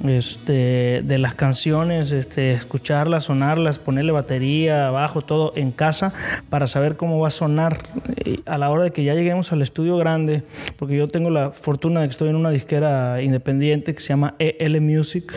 este, 0.04 1.02
de 1.04 1.18
las 1.18 1.34
canciones, 1.34 2.10
este, 2.10 2.50
escucharlas, 2.50 3.26
sonarlas, 3.26 3.78
ponerle 3.78 4.10
batería, 4.10 4.90
bajo, 4.90 5.22
todo 5.22 5.52
en 5.54 5.70
casa 5.70 6.12
para 6.50 6.66
saber 6.66 6.96
cómo 6.96 7.20
va 7.20 7.28
a 7.28 7.30
sonar 7.30 7.84
eh, 8.24 8.40
a 8.44 8.58
la 8.58 8.70
hora 8.70 8.82
de 8.82 8.90
que 8.90 9.04
ya 9.04 9.14
lleguemos 9.14 9.52
al 9.52 9.62
estudio 9.62 9.96
grande, 9.96 10.42
porque 10.80 10.96
yo 10.96 11.06
tengo 11.06 11.30
la 11.30 11.52
fortuna 11.52 12.00
de 12.00 12.08
que 12.08 12.10
estoy 12.10 12.30
en 12.30 12.34
una 12.34 12.50
disquera 12.50 13.22
independiente 13.22 13.94
que 13.94 14.00
se 14.00 14.08
llama 14.08 14.34
EL 14.40 14.80
Music. 14.80 15.32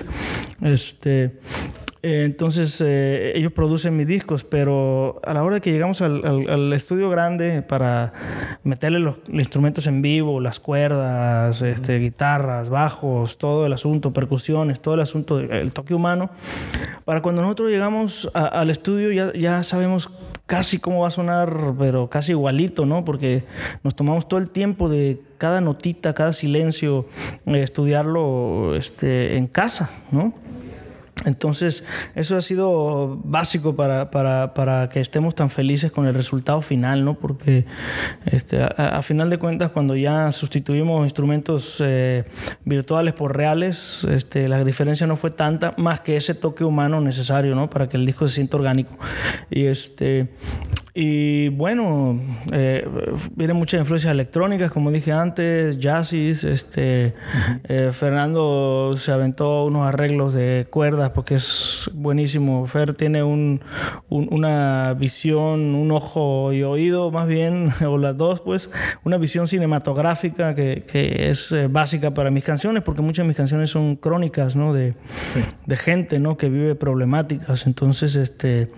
Este, 0.60 1.34
eh, 2.04 2.24
entonces 2.26 2.80
eh, 2.86 3.32
ellos 3.36 3.52
producen 3.54 3.96
mis 3.98 4.08
discos, 4.08 4.44
pero 4.44 5.20
a 5.26 5.34
la 5.34 5.44
hora 5.44 5.56
de 5.56 5.62
que 5.62 5.72
llegamos 5.72 6.02
al, 6.02 6.26
al- 6.26 6.50
al 6.50 6.74
estudio 6.74 7.10
grande 7.10 7.62
para 7.62 8.14
meterle 8.64 9.00
los, 9.00 9.16
los 9.28 9.40
instrumentos 9.40 9.88
en 9.88 10.02
vivo, 10.02 10.40
las 10.40 10.60
cuerdas, 10.60 11.62
este, 11.62 12.00
guitarras, 12.00 12.70
bajos, 12.70 13.38
todo 13.38 13.66
el 13.66 13.74
asunto, 13.74 14.14
percusiones, 14.14 14.80
todo 14.80 14.94
el 14.94 15.02
asunto, 15.02 15.40
el 15.40 15.72
toque 15.72 15.94
humano, 15.94 16.30
para 17.06 17.22
cuando 17.22 17.42
nosotros 17.42 17.70
llegamos 17.70 18.30
a- 18.34 18.46
al 18.48 18.70
estudio 18.70 19.12
ya, 19.12 19.34
ya 19.34 19.64
sabemos 19.64 20.10
casi 20.46 20.80
cómo 20.80 21.02
va 21.02 21.10
a 21.10 21.12
sonar, 21.12 21.74
pero 21.78 22.10
casi 22.10 22.32
igualito, 22.32 22.86
¿no? 22.86 23.04
Porque 23.04 23.44
nos 23.84 23.96
tomamos 23.96 24.28
todo 24.30 24.40
el 24.40 24.50
tiempo 24.50 24.88
de 24.88 25.20
cada 25.38 25.60
notita, 25.60 26.14
cada 26.14 26.32
silencio, 26.32 27.06
eh, 27.46 27.62
estudiarlo 27.64 28.76
este, 28.76 29.36
en 29.36 29.48
casa, 29.48 29.90
¿no? 30.12 30.34
Entonces, 31.26 31.84
eso 32.16 32.38
ha 32.38 32.42
sido 32.42 33.20
básico 33.24 33.76
para, 33.76 34.12
para- 34.12 34.54
para 34.54 34.88
que 34.90 35.00
estemos 35.02 35.36
tan 35.36 35.50
felices 35.50 35.92
con 35.92 36.06
el 36.08 36.14
resultado 36.14 36.62
final, 36.62 37.04
¿no? 37.04 37.16
Porque 37.16 37.66
este, 38.26 38.62
a, 38.62 39.02
final 39.02 39.30
de 39.30 39.38
cuentas, 39.40 39.72
cuando 39.72 39.96
ya 39.96 40.32
sustituimos 40.32 41.04
instrumentos 41.06 41.78
eh, 41.80 42.24
virtuales 42.66 43.14
por 43.14 43.36
reales, 43.36 44.06
este, 44.10 44.48
la 44.48 44.64
diferencia 44.64 45.08
no 45.08 45.18
fue 45.18 45.32
tanta, 45.32 45.74
más 45.78 46.02
que 46.02 46.16
ese 46.18 46.34
toque 46.36 46.64
humano 46.64 47.02
necesario, 47.02 47.56
¿no? 47.56 47.70
Para 47.70 47.90
que 47.90 47.98
el 47.98 48.06
disco 48.06 48.28
se 48.28 48.36
sienta 48.36 48.58
orgánico. 48.58 48.96
Y 49.50 49.66
este. 49.66 50.30
Y 51.00 51.50
bueno, 51.50 52.20
eh, 52.52 52.84
vienen 53.36 53.56
muchas 53.56 53.82
influencias 53.82 54.12
electrónicas, 54.12 54.72
como 54.72 54.90
dije 54.90 55.12
antes, 55.12 55.78
jazzis. 55.78 56.44
Este, 56.44 57.14
eh, 57.66 57.92
Fernando 57.94 58.96
se 58.98 59.12
aventó 59.12 59.66
unos 59.66 59.88
arreglos 59.88 60.34
de 60.34 60.66
cuerdas 60.72 61.12
porque 61.12 61.36
es 61.36 61.88
buenísimo. 61.94 62.66
Fer 62.66 62.96
tiene 62.96 63.22
un, 63.22 63.62
un- 64.10 64.28
una 64.32 64.96
visión, 64.98 65.76
un 65.76 65.92
ojo 65.92 66.52
y 66.52 66.64
oído 66.64 67.12
más 67.12 67.28
bien, 67.28 67.70
o 67.88 68.00
las 68.00 68.18
dos, 68.18 68.40
pues, 68.40 68.72
una 69.04 69.18
visión 69.20 69.48
cinematográfica 69.48 70.56
que, 70.56 70.84
que 70.92 71.30
es 71.30 71.52
eh, 71.52 71.68
básica 71.68 72.16
para 72.16 72.32
mis 72.32 72.44
canciones, 72.44 72.82
porque 72.82 73.04
muchas 73.04 73.24
de 73.26 73.28
mis 73.28 73.38
canciones 73.38 73.70
son 73.70 73.98
crónicas, 73.98 74.56
¿no? 74.56 74.74
De, 74.74 74.96
de 75.64 75.76
gente, 75.78 76.18
¿no? 76.18 76.38
Que 76.38 76.50
vive 76.50 76.74
problemáticas. 76.74 77.68
Entonces, 77.68 78.16
este, 78.16 78.70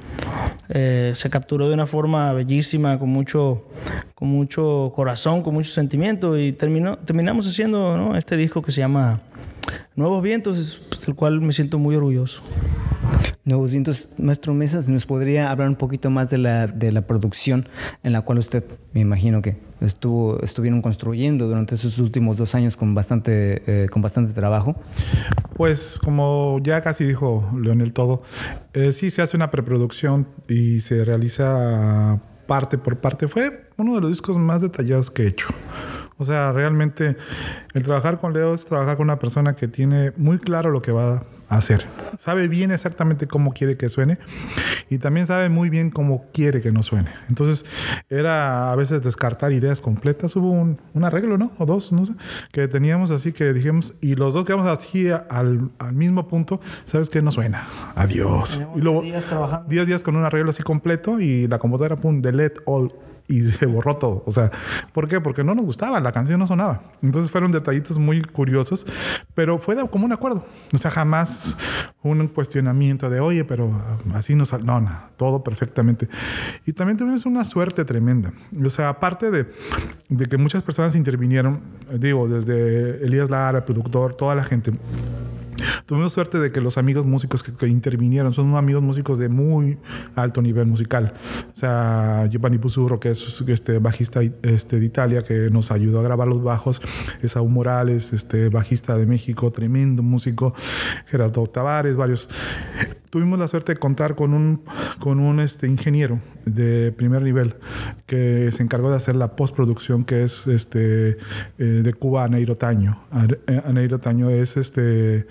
eh, 0.68 1.14
se 1.16 1.30
capturó 1.30 1.70
de 1.70 1.76
una 1.76 1.88
forma 1.88 2.09
bellísima, 2.34 3.00
con 3.00 3.10
mucho, 3.10 3.63
con 4.16 4.30
mucho 4.30 4.92
corazón, 4.96 5.44
con 5.44 5.54
mucho 5.54 5.72
sentimiento 5.72 6.38
y 6.38 6.51
terminó, 6.51 6.98
terminamos 6.98 7.48
haciendo 7.48 7.98
¿no? 7.98 8.16
este 8.16 8.38
disco 8.38 8.62
que 8.62 8.72
se 8.72 8.82
llama 8.82 9.22
Nuevos 9.96 10.22
Vientos, 10.24 10.82
pues, 10.89 11.06
del 11.06 11.16
cual 11.16 11.42
me 11.42 11.54
siento 11.54 11.78
muy 11.80 11.96
orgulloso. 11.96 12.42
Nuevos 13.44 13.72
Vientos, 13.72 14.10
maestro 14.18 14.54
Mesas, 14.54 14.88
¿nos 14.89 15.06
podría 15.06 15.50
hablar 15.50 15.70
un 15.70 15.75
poquito 15.75 16.10
más 16.10 16.30
de 16.30 16.38
la, 16.38 16.68
de 16.68 16.92
la 16.92 17.01
producción 17.01 17.68
en 18.04 18.13
la 18.13 18.22
cual 18.22 18.39
usted, 18.39 18.63
me 18.94 19.01
imagino 19.01 19.42
que 19.42 19.69
estuvo, 19.82 20.42
estuvieron 20.42 20.82
construyendo 20.82 21.48
durante 21.48 21.76
esos 21.76 22.00
últimos 22.00 22.38
dos 22.38 22.56
años 22.56 22.76
con 22.76 22.94
bastante, 22.94 23.64
eh, 23.68 23.90
con 23.90 24.02
bastante 24.02 24.34
trabajo? 24.34 24.76
Pues 25.56 26.00
como 26.04 26.60
ya 26.62 26.82
casi 26.82 27.06
dijo 27.06 27.50
Leonel 27.56 27.94
todo, 27.94 28.22
eh, 28.74 28.92
sí 28.92 29.10
se 29.10 29.22
hace 29.22 29.38
una 29.38 29.52
preproducción 29.52 30.28
y 30.48 30.82
se 30.82 31.04
realiza 31.06 32.20
parte 32.48 32.78
por 32.78 32.98
parte. 32.98 33.28
Fue 33.28 33.70
uno 33.78 33.96
de 33.96 34.02
los 34.02 34.12
discos 34.12 34.38
más 34.38 34.62
detallados 34.62 35.12
que 35.12 35.24
he 35.24 35.28
hecho. 35.28 35.48
O 36.18 36.26
sea, 36.26 36.52
realmente 36.52 37.16
el 37.74 37.84
trabajar 37.84 38.20
con 38.20 38.34
Leo 38.34 38.54
es 38.54 38.66
trabajar 38.66 38.98
con 38.98 39.06
una 39.06 39.20
persona 39.20 39.56
que 39.56 39.70
tiene 39.70 40.12
muy 40.18 40.38
claro 40.38 40.70
lo 40.70 40.82
que 40.82 40.92
va 40.92 41.18
a 41.18 41.24
hacer. 41.50 41.86
Sabe 42.18 42.48
bien 42.48 42.72
exactamente 42.72 43.27
cómo 43.27 43.53
quiere 43.53 43.75
que 43.75 43.89
suene 43.89 44.20
y 44.89 45.00
también 45.00 45.27
sabe 45.27 45.50
muy 45.50 45.70
bien 45.70 45.89
cómo 45.89 46.25
quiere 46.32 46.62
que 46.62 46.72
no 46.72 46.84
suene. 46.84 47.10
Entonces, 47.27 47.65
era 48.10 48.72
a 48.72 48.75
veces 48.75 49.01
descartar 49.03 49.51
ideas 49.51 49.82
completas. 49.82 50.36
Hubo 50.36 50.51
un, 50.51 50.79
un 50.94 51.03
arreglo, 51.03 51.38
¿no? 51.38 51.51
O 51.58 51.65
dos, 51.65 51.91
no 51.91 52.06
sé, 52.06 52.13
que 52.51 52.68
teníamos 52.68 53.12
así 53.12 53.32
que 53.32 53.51
dijimos, 53.53 53.94
y 54.01 54.15
los 54.15 54.34
dos 54.34 54.46
quedamos 54.46 54.68
así 54.68 55.10
al, 55.10 55.70
al 55.79 55.94
mismo 55.94 56.27
punto. 56.27 56.60
¿Sabes 56.86 57.10
qué? 57.10 57.22
No 57.22 57.32
suena. 57.32 57.68
Adiós. 57.96 58.62
Y 58.75 58.82
luego, 58.82 59.01
días 59.01 59.24
trabajando. 59.25 59.70
10 59.70 59.88
días 59.88 60.03
con 60.03 60.15
un 60.15 60.24
arreglo 60.24 60.51
así 60.51 60.63
completo 60.63 61.20
y 61.20 61.48
la 61.48 61.60
computadora, 61.60 61.96
pum, 61.96 62.22
delete 62.22 62.62
all 62.65 62.91
y 63.30 63.42
se 63.52 63.66
borró 63.66 63.96
todo. 63.96 64.24
O 64.26 64.32
sea, 64.32 64.52
¿por 64.92 65.08
qué? 65.08 65.22
Porque 65.22 65.46
no 65.46 65.56
nos 65.56 65.66
gustaba, 65.66 66.02
la 66.02 66.12
canción 66.12 66.40
no 66.40 66.48
sonaba. 66.48 66.82
Entonces 67.02 67.32
fueron 67.32 67.54
detallitos 67.54 67.98
muy 67.98 68.22
curiosos, 68.22 68.86
pero 69.34 69.60
fue 69.60 69.78
como 69.90 70.06
un 70.06 70.12
acuerdo. 70.12 70.46
O 70.74 70.78
sea, 70.78 70.92
jamás 70.92 71.58
un 72.02 72.28
cuestionamiento 72.28 73.10
de, 73.10 73.22
oye, 73.22 73.46
pero 73.46 73.72
así 74.14 74.36
no 74.36 74.46
sale. 74.46 74.64
No, 74.64 74.82
no, 74.82 74.92
todo 75.16 75.44
perfectamente. 75.44 76.10
Y 76.66 76.74
también 76.74 76.98
tuvimos 76.98 77.26
una 77.26 77.46
suerte 77.46 77.86
tremenda. 77.86 78.34
O 78.66 78.70
sea, 78.70 78.90
aparte 78.90 79.32
de, 79.32 79.46
de 80.10 80.26
que 80.26 80.38
muchas 80.38 80.64
personas 80.64 80.96
intervinieron, 80.96 81.62
digo, 81.94 82.28
desde 82.28 83.06
Elías 83.06 83.30
Lara, 83.30 83.64
productor, 83.64 84.16
toda 84.16 84.36
la 84.36 84.44
gente 84.44 84.72
Tuvimos 85.86 86.13
suerte 86.13 86.39
de 86.39 86.51
que 86.51 86.62
los 86.62 86.78
amigos 86.78 87.06
músicos 87.06 87.44
que, 87.44 87.68
intervinieron 87.68 88.34
son 88.34 88.56
amigos 88.56 88.82
músicos 88.82 89.18
de 89.18 89.30
muy 89.30 89.78
alto 90.16 90.42
nivel 90.42 90.66
musical. 90.68 91.13
O 91.54 91.56
sea, 91.56 92.28
Giovanni 92.30 92.58
Busurro, 92.58 93.00
que 93.00 93.12
es 93.12 93.44
este 93.48 93.80
bajista 93.80 94.22
este, 94.42 94.80
de 94.80 94.86
Italia, 94.86 95.24
que 95.24 95.50
nos 95.50 95.72
ayudó 95.72 96.00
a 96.00 96.04
grabar 96.04 96.28
los 96.28 96.44
bajos. 96.44 96.82
Esaú 97.22 97.48
Morales, 97.48 98.13
este 98.13 98.50
bajista 98.50 98.98
de 98.98 99.06
México, 99.06 99.51
tremendo 99.51 100.04
músico. 100.04 100.54
Gerardo 101.08 101.46
Tavares, 101.48 101.96
varios 101.96 102.30
tuvimos 103.10 103.39
la 103.39 103.48
suerte 103.48 103.74
de 103.74 103.80
contar 103.80 104.16
con 104.16 104.34
un, 104.34 104.62
con 105.00 105.20
un 105.20 105.39
este, 105.39 105.68
ingeniero 105.68 106.20
de 106.46 106.92
primer 106.92 107.22
nivel 107.22 107.56
que 108.06 108.51
se 108.51 108.63
encargó 108.63 108.89
de 108.89 108.96
hacer 108.96 109.16
la 109.16 109.36
postproducción 109.36 110.04
que 110.04 110.24
es 110.24 110.48
este, 110.48 111.18
eh, 111.58 111.63
de 111.63 111.94
Cuba, 111.94 112.24
Aneiro 112.24 112.58
Taño. 112.58 113.00
Aneiro 113.66 114.00
Taño 114.00 114.30
es, 114.30 114.58
este, 114.58 115.28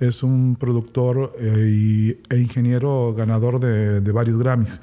es 0.00 0.22
un 0.22 0.56
productor 0.58 1.34
eh, 1.38 2.20
e 2.28 2.38
ingeniero 2.38 3.14
ganador 3.14 3.60
de, 3.60 4.00
de, 4.00 4.12
varios 4.12 4.38
Grammys. 4.38 4.80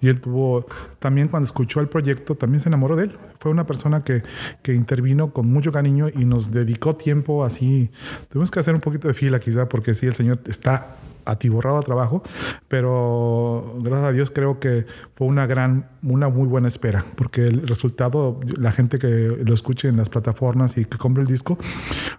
Y 0.00 0.08
él 0.08 0.20
tuvo, 0.20 0.66
también 0.98 1.28
cuando 1.28 1.46
escuchó 1.46 1.80
el 1.80 1.88
proyecto, 1.88 2.34
también 2.34 2.60
se 2.60 2.68
enamoró 2.68 2.96
de 2.96 3.04
él. 3.04 3.18
Fue 3.38 3.50
una 3.50 3.66
persona 3.66 4.02
que, 4.02 4.22
que 4.62 4.74
intervino 4.74 5.32
con 5.32 5.50
mucho 5.50 5.72
cariño 5.72 6.08
y 6.08 6.24
nos 6.24 6.50
dedicó 6.50 6.94
tiempo 6.94 7.44
así. 7.44 7.90
Tuvimos 8.28 8.50
que 8.50 8.60
hacer 8.60 8.74
un 8.74 8.80
poquito 8.80 9.08
de 9.08 9.14
fila 9.14 9.40
quizá 9.40 9.68
porque 9.68 9.94
sí, 9.94 10.06
el 10.06 10.14
señor 10.14 10.40
está 10.46 10.96
atiborrado 11.28 11.78
a 11.78 11.82
trabajo, 11.82 12.22
pero 12.66 13.76
gracias 13.80 14.08
a 14.08 14.12
Dios 14.12 14.30
creo 14.30 14.58
que 14.58 14.86
fue 15.14 15.26
una 15.26 15.46
gran, 15.46 15.88
una 16.02 16.28
muy 16.28 16.48
buena 16.48 16.68
espera, 16.68 17.04
porque 17.16 17.46
el 17.46 17.66
resultado, 17.66 18.40
la 18.56 18.72
gente 18.72 18.98
que 18.98 19.06
lo 19.08 19.54
escuche 19.54 19.88
en 19.88 19.96
las 19.96 20.08
plataformas 20.08 20.76
y 20.78 20.84
que 20.84 20.98
compre 20.98 21.22
el 21.22 21.28
disco, 21.28 21.58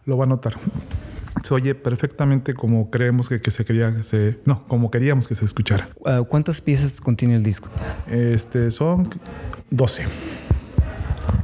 lo 0.05 0.17
va 0.17 0.25
a 0.25 0.27
notar. 0.27 0.57
Se 1.43 1.53
oye 1.53 1.73
perfectamente 1.75 2.53
como 2.53 2.89
creemos 2.89 3.29
que, 3.29 3.41
que 3.41 3.51
se 3.51 3.63
quería 3.63 3.95
que 3.95 4.03
se, 4.03 4.39
no, 4.45 4.65
como 4.67 4.91
queríamos 4.91 5.27
que 5.27 5.35
se 5.35 5.45
escuchara. 5.45 5.89
Ah, 6.05 6.23
¿Cuántas 6.27 6.59
piezas 6.59 6.99
contiene 6.99 7.35
el 7.35 7.43
disco? 7.43 7.69
Este, 8.07 8.71
son 8.71 9.09
12. 9.69 10.05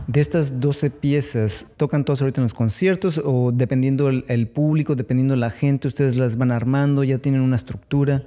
De 0.08 0.22
estas 0.22 0.60
12 0.60 0.92
piezas, 0.92 1.74
¿tocan 1.78 2.06
todas 2.06 2.22
ahorita 2.22 2.40
en 2.40 2.44
los 2.44 2.54
conciertos 2.54 3.20
o 3.24 3.52
dependiendo 3.52 4.10
el, 4.10 4.48
público, 4.48 4.96
dependiendo 4.96 5.36
la 5.36 5.50
gente, 5.50 5.88
ustedes 5.88 6.16
las 6.16 6.38
van 6.38 6.52
armando, 6.52 7.04
ya 7.04 7.18
tienen 7.18 7.42
una 7.42 7.56
estructura? 7.56 8.22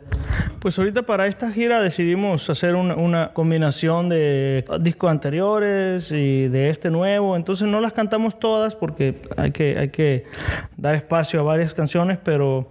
Pues 0.59 0.77
ahorita 0.77 1.03
para 1.03 1.29
esta 1.29 1.53
gira 1.53 1.81
decidimos 1.81 2.51
hacer 2.51 2.75
una, 2.75 3.33
combinación 3.33 4.09
de 4.09 4.65
discos 4.81 5.09
anteriores 5.09 6.11
y 6.11 6.49
de 6.49 6.71
este 6.71 6.91
nuevo, 6.91 7.37
entonces 7.37 7.69
no 7.69 7.81
las 7.81 7.93
cantamos 7.93 8.41
todas 8.41 8.75
porque 8.75 9.23
hay 9.37 9.53
que, 9.53 9.79
hay 9.79 9.91
que 9.91 10.25
dar 10.77 10.97
espacio 10.97 11.39
a 11.39 11.43
varias 11.45 11.75
canciones, 11.75 12.19
pero 12.23 12.71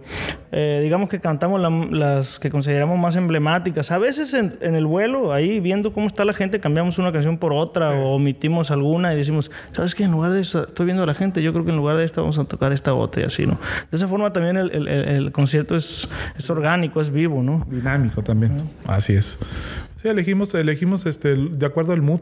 eh, 0.52 0.80
digamos 0.82 1.08
que 1.08 1.20
cantamos 1.20 1.60
las 1.90 2.38
que 2.38 2.50
consideramos 2.50 2.98
más 2.98 3.16
emblemáticas. 3.16 3.90
A 3.90 3.98
veces 3.98 4.34
en, 4.34 4.56
el 4.60 4.86
vuelo, 4.86 5.32
ahí 5.32 5.60
viendo 5.60 5.92
cómo 5.92 6.06
está 6.06 6.24
la 6.24 6.34
gente, 6.34 6.60
cambiamos 6.60 6.98
una 6.98 7.12
canción 7.12 7.38
por 7.38 7.52
otra 7.52 7.90
o 7.90 8.14
omitimos 8.14 8.70
alguna 8.70 9.12
y 9.14 9.16
decimos, 9.16 9.50
¿sabes 9.72 9.94
qué? 9.94 10.04
En 10.04 10.12
lugar 10.12 10.32
de 10.32 10.40
esta, 10.40 10.64
estoy 10.64 10.86
viendo 10.86 11.02
a 11.02 11.06
la 11.06 11.14
gente, 11.14 11.42
yo 11.42 11.52
creo 11.52 11.64
que 11.64 11.70
en 11.70 11.76
lugar 11.76 11.96
de 11.96 12.04
esta 12.04 12.20
vamos 12.20 12.38
a 12.38 12.44
tocar 12.44 12.72
esta 12.72 12.94
otra 12.94 13.22
y 13.22 13.24
así, 13.26 13.46
¿no? 13.46 13.58
De 13.90 13.96
esa 13.96 14.08
forma 14.08 14.32
también 14.32 14.56
el, 14.56 14.70
el, 14.70 14.88
el 14.88 15.32
concierto 15.32 15.76
es, 15.76 16.08
es, 16.36 16.50
orgánico, 16.50 17.00
es 17.00 17.10
vivo, 17.10 17.42
¿no? 17.42 17.66
Dinámico 17.68 18.22
también, 18.22 18.62
así 18.86 19.14
es. 19.14 19.38
Sí, 20.00 20.06
elegimos, 20.06 20.54
elegimos 20.54 21.06
este, 21.06 21.34
de 21.34 21.66
acuerdo 21.66 21.92
al 21.92 22.02
mood, 22.02 22.20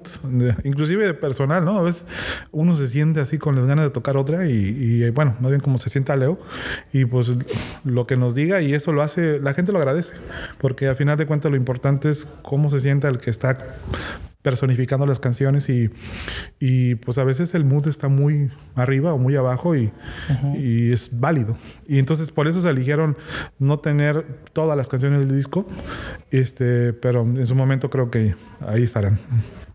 inclusive 0.64 1.06
de 1.06 1.12
personal, 1.12 1.62
¿no? 1.62 1.78
A 1.78 1.82
veces 1.82 2.06
uno 2.50 2.74
se 2.74 2.86
siente 2.86 3.20
así 3.20 3.36
con 3.36 3.54
las 3.54 3.66
ganas 3.66 3.84
de 3.84 3.90
tocar 3.90 4.16
otra 4.16 4.48
y, 4.48 4.52
y, 4.52 5.10
bueno, 5.10 5.36
más 5.40 5.50
bien 5.50 5.60
como 5.60 5.76
se 5.76 5.90
sienta 5.90 6.16
Leo 6.16 6.38
y 6.94 7.04
pues 7.04 7.30
lo 7.84 8.06
que 8.06 8.16
nos 8.16 8.34
diga 8.34 8.62
y 8.62 8.72
eso 8.72 8.92
lo 8.92 9.02
hace, 9.02 9.40
la 9.40 9.52
gente 9.52 9.72
lo 9.72 9.78
agradece, 9.78 10.14
porque 10.58 10.88
al 10.88 10.96
final 10.96 11.18
de 11.18 11.26
cuentas 11.26 11.50
lo 11.50 11.56
importante 11.58 12.08
es 12.08 12.24
cómo 12.40 12.70
se 12.70 12.80
sienta 12.80 13.08
el 13.08 13.18
que 13.18 13.28
está 13.28 13.58
personificando 14.46 15.06
las 15.06 15.18
canciones 15.18 15.68
y, 15.68 15.90
y, 16.60 16.94
pues 16.94 17.18
a 17.18 17.24
veces 17.24 17.52
el 17.56 17.64
mood 17.64 17.88
está 17.88 18.06
muy 18.06 18.48
arriba 18.76 19.12
o 19.12 19.18
muy 19.18 19.34
abajo 19.34 19.74
y, 19.74 19.90
y, 20.56 20.92
es 20.92 21.18
válido. 21.18 21.56
Y 21.88 21.98
entonces 21.98 22.30
por 22.30 22.46
eso 22.46 22.62
se 22.62 22.70
eligieron 22.70 23.16
no 23.58 23.80
tener 23.80 24.24
todas 24.52 24.76
las 24.76 24.88
canciones 24.88 25.26
del 25.26 25.36
disco, 25.36 25.66
este, 26.30 26.92
pero 26.92 27.22
en 27.22 27.44
su 27.44 27.56
momento 27.56 27.90
creo 27.90 28.08
que 28.08 28.36
ahí 28.60 28.84
estarán. 28.84 29.18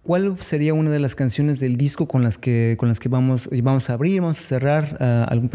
¿Cuál 0.03 0.35
sería 0.39 0.73
una 0.73 0.89
de 0.89 0.97
las 0.97 1.13
canciones 1.13 1.59
del 1.59 1.77
disco 1.77 2.07
con 2.07 2.23
las 2.23 2.39
que, 2.39 2.75
con 2.79 2.89
las 2.89 2.99
que 2.99 3.07
vamos, 3.07 3.47
vamos 3.61 3.87
a 3.91 3.93
abrir, 3.93 4.19
vamos 4.19 4.39
a 4.39 4.47
cerrar 4.47 4.97
uh, 4.99 5.31
algún 5.31 5.51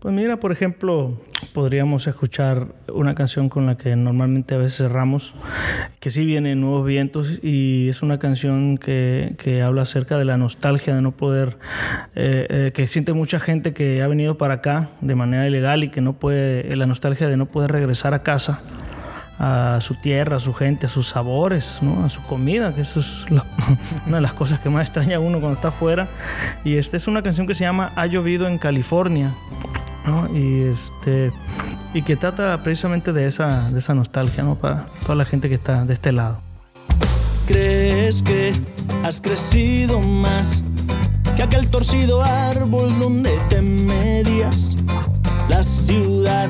Pues 0.00 0.14
mira, 0.14 0.40
por 0.40 0.50
ejemplo, 0.50 1.20
podríamos 1.52 2.06
escuchar 2.06 2.68
una 2.90 3.14
canción 3.14 3.50
con 3.50 3.66
la 3.66 3.76
que 3.76 3.94
normalmente 3.94 4.54
a 4.54 4.56
veces 4.56 4.78
cerramos, 4.78 5.34
que 6.00 6.10
sí 6.10 6.24
viene 6.24 6.54
Nuevos 6.54 6.86
Vientos 6.86 7.38
y 7.42 7.90
es 7.90 8.02
una 8.02 8.18
canción 8.18 8.78
que, 8.78 9.34
que 9.36 9.60
habla 9.60 9.82
acerca 9.82 10.16
de 10.16 10.24
la 10.24 10.38
nostalgia 10.38 10.94
de 10.94 11.02
no 11.02 11.12
poder, 11.12 11.58
eh, 12.14 12.46
eh, 12.48 12.72
que 12.72 12.86
siente 12.86 13.12
mucha 13.12 13.40
gente 13.40 13.74
que 13.74 14.00
ha 14.00 14.06
venido 14.06 14.38
para 14.38 14.54
acá 14.54 14.88
de 15.02 15.14
manera 15.16 15.46
ilegal 15.46 15.84
y 15.84 15.90
que 15.90 16.00
no 16.00 16.14
puede, 16.14 16.74
la 16.76 16.86
nostalgia 16.86 17.28
de 17.28 17.36
no 17.36 17.44
poder 17.44 17.70
regresar 17.70 18.14
a 18.14 18.22
casa 18.22 18.62
a 19.42 19.80
su 19.80 19.96
tierra, 19.96 20.36
a 20.36 20.40
su 20.40 20.54
gente, 20.54 20.86
a 20.86 20.88
sus 20.88 21.08
sabores, 21.08 21.78
¿no? 21.82 22.04
a 22.04 22.10
su 22.10 22.22
comida, 22.22 22.72
que 22.72 22.82
eso 22.82 23.00
es 23.00 23.24
una 24.06 24.16
de 24.16 24.20
las 24.20 24.32
cosas 24.34 24.60
que 24.60 24.70
más 24.70 24.84
extraña 24.84 25.16
a 25.16 25.20
uno 25.20 25.40
cuando 25.40 25.56
está 25.56 25.68
afuera. 25.68 26.06
Y 26.64 26.76
esta 26.76 26.96
es 26.96 27.08
una 27.08 27.22
canción 27.22 27.48
que 27.48 27.56
se 27.56 27.64
llama 27.64 27.90
Ha 27.96 28.06
llovido 28.06 28.46
en 28.46 28.58
California, 28.58 29.34
¿no? 30.06 30.28
y, 30.32 30.62
este, 30.62 31.32
y 31.92 32.02
que 32.02 32.14
trata 32.14 32.56
precisamente 32.62 33.12
de 33.12 33.26
esa, 33.26 33.68
de 33.70 33.80
esa 33.80 33.94
nostalgia 33.94 34.44
¿no? 34.44 34.54
para 34.54 34.86
toda 35.02 35.16
la 35.16 35.24
gente 35.24 35.48
que 35.48 35.56
está 35.56 35.84
de 35.84 35.92
este 35.92 36.12
lado. 36.12 36.38
¿Crees 37.48 38.22
que 38.22 38.52
has 39.02 39.20
crecido 39.20 39.98
más 39.98 40.62
que 41.34 41.42
aquel 41.42 41.68
torcido 41.68 42.22
árbol 42.22 42.96
donde 42.96 43.32
te 43.48 43.60
medías? 43.60 44.76
La 45.48 45.64
ciudad 45.64 46.48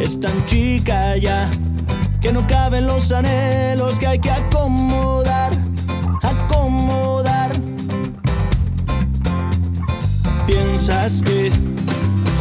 es 0.00 0.18
tan 0.18 0.44
chica 0.44 1.16
ya 1.16 1.48
que 2.22 2.32
no 2.32 2.46
caben 2.46 2.86
los 2.86 3.10
anhelos 3.10 3.98
que 3.98 4.06
hay 4.06 4.18
que 4.20 4.30
acomodar, 4.30 5.50
acomodar. 6.22 7.50
Piensas 10.46 11.20
que 11.22 11.50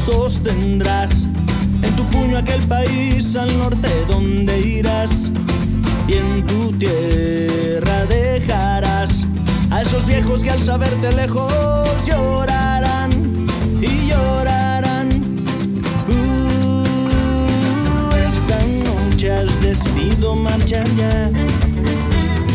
sostendrás 0.05 1.23
en 1.81 1.95
tu 1.95 2.05
puño 2.05 2.37
aquel 2.37 2.61
país 2.67 3.35
al 3.35 3.57
norte 3.57 3.89
donde 4.07 4.59
irás 4.59 5.31
y 6.07 6.13
en 6.13 6.45
tu 6.45 6.71
tierra 6.73 8.05
dejarás 8.05 9.25
a 9.71 9.81
esos 9.81 10.05
viejos 10.05 10.43
que 10.43 10.51
al 10.51 10.59
saberte 10.59 11.11
lejos 11.13 11.51
llorarán 12.05 12.40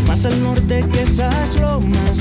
más 0.07 0.25
al 0.25 0.43
norte 0.43 0.83
que 0.91 1.03
esas 1.03 1.61
lomas. 1.61 2.19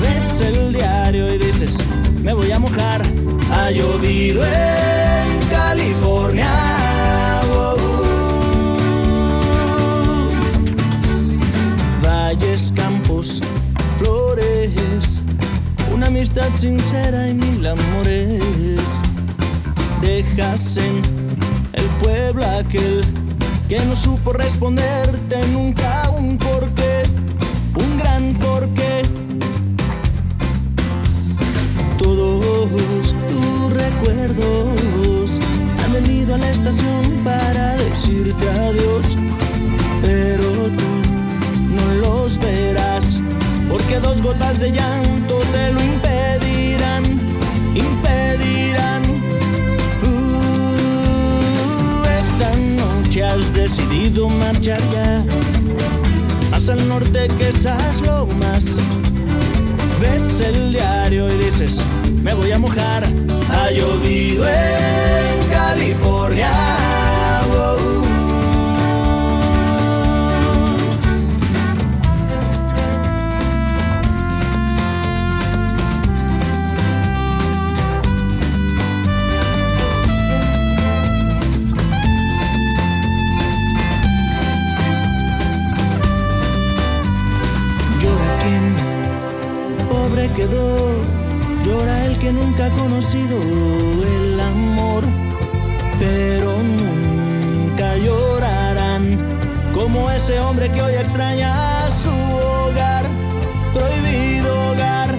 Ves 0.00 0.40
el 0.40 0.72
diario 0.72 1.34
y 1.34 1.38
dices, 1.38 1.76
me 2.22 2.32
voy 2.32 2.50
a 2.50 2.58
mojar. 2.58 3.02
Ha 3.50 3.70
llovido 3.70 4.42
en 4.42 5.48
California. 5.50 6.48
Valles, 12.02 12.72
campos, 12.74 13.40
flores, 13.98 15.22
una 15.92 16.06
amistad 16.06 16.48
sincera 16.58 17.28
y 17.28 17.34
mil 17.34 17.66
amores. 17.66 19.02
Dejas 20.00 20.78
en 20.78 21.02
el 21.74 21.84
pueblo 22.00 22.46
aquel 22.58 23.04
que 23.68 23.78
no 23.86 23.96
supo 23.96 24.32
responderte 24.32 25.36
nunca 25.52 26.10
un 26.10 26.36
porqué, 26.36 27.02
un 27.74 27.98
gran 27.98 28.34
porqué. 28.34 29.02
Todos 31.98 33.14
tus 33.28 33.72
recuerdos 33.72 35.38
han 35.84 35.92
venido 35.92 36.34
a 36.34 36.38
la 36.38 36.50
estación 36.50 37.04
para 37.24 37.76
decirte 37.76 38.48
adiós, 38.50 39.16
pero 40.02 40.46
tú 40.70 40.90
no 41.74 41.94
los 42.00 42.38
verás 42.38 43.20
porque 43.68 43.98
gotas 44.22 44.60
de 44.60 44.70
llanto 44.70 45.38
te 45.52 45.72
lo 45.72 45.83
decidido 53.64 54.28
marchar 54.28 54.78
ya, 54.92 55.24
más 56.50 56.68
al 56.68 56.86
norte 56.86 57.28
que 57.38 57.48
esas 57.48 58.02
lomas. 58.02 58.62
Ves 60.02 60.40
el 60.42 60.72
diario 60.72 61.32
y 61.32 61.38
dices, 61.38 61.80
me 62.22 62.34
voy 62.34 62.52
a 62.52 62.58
mojar, 62.58 63.04
ha 63.48 63.70
llovido 63.70 64.46
en 64.46 65.48
California. 65.50 66.83
Que 92.24 92.32
nunca 92.32 92.66
ha 92.66 92.70
conocido 92.70 93.38
el 93.38 94.40
amor, 94.40 95.04
pero 95.98 96.54
nunca 96.80 97.98
llorarán 97.98 99.18
como 99.74 100.10
ese 100.10 100.40
hombre 100.40 100.72
que 100.72 100.80
hoy 100.80 100.94
extraña 100.94 101.52
su 101.90 102.08
hogar, 102.08 103.04
prohibido 103.74 104.70
hogar. 104.70 105.14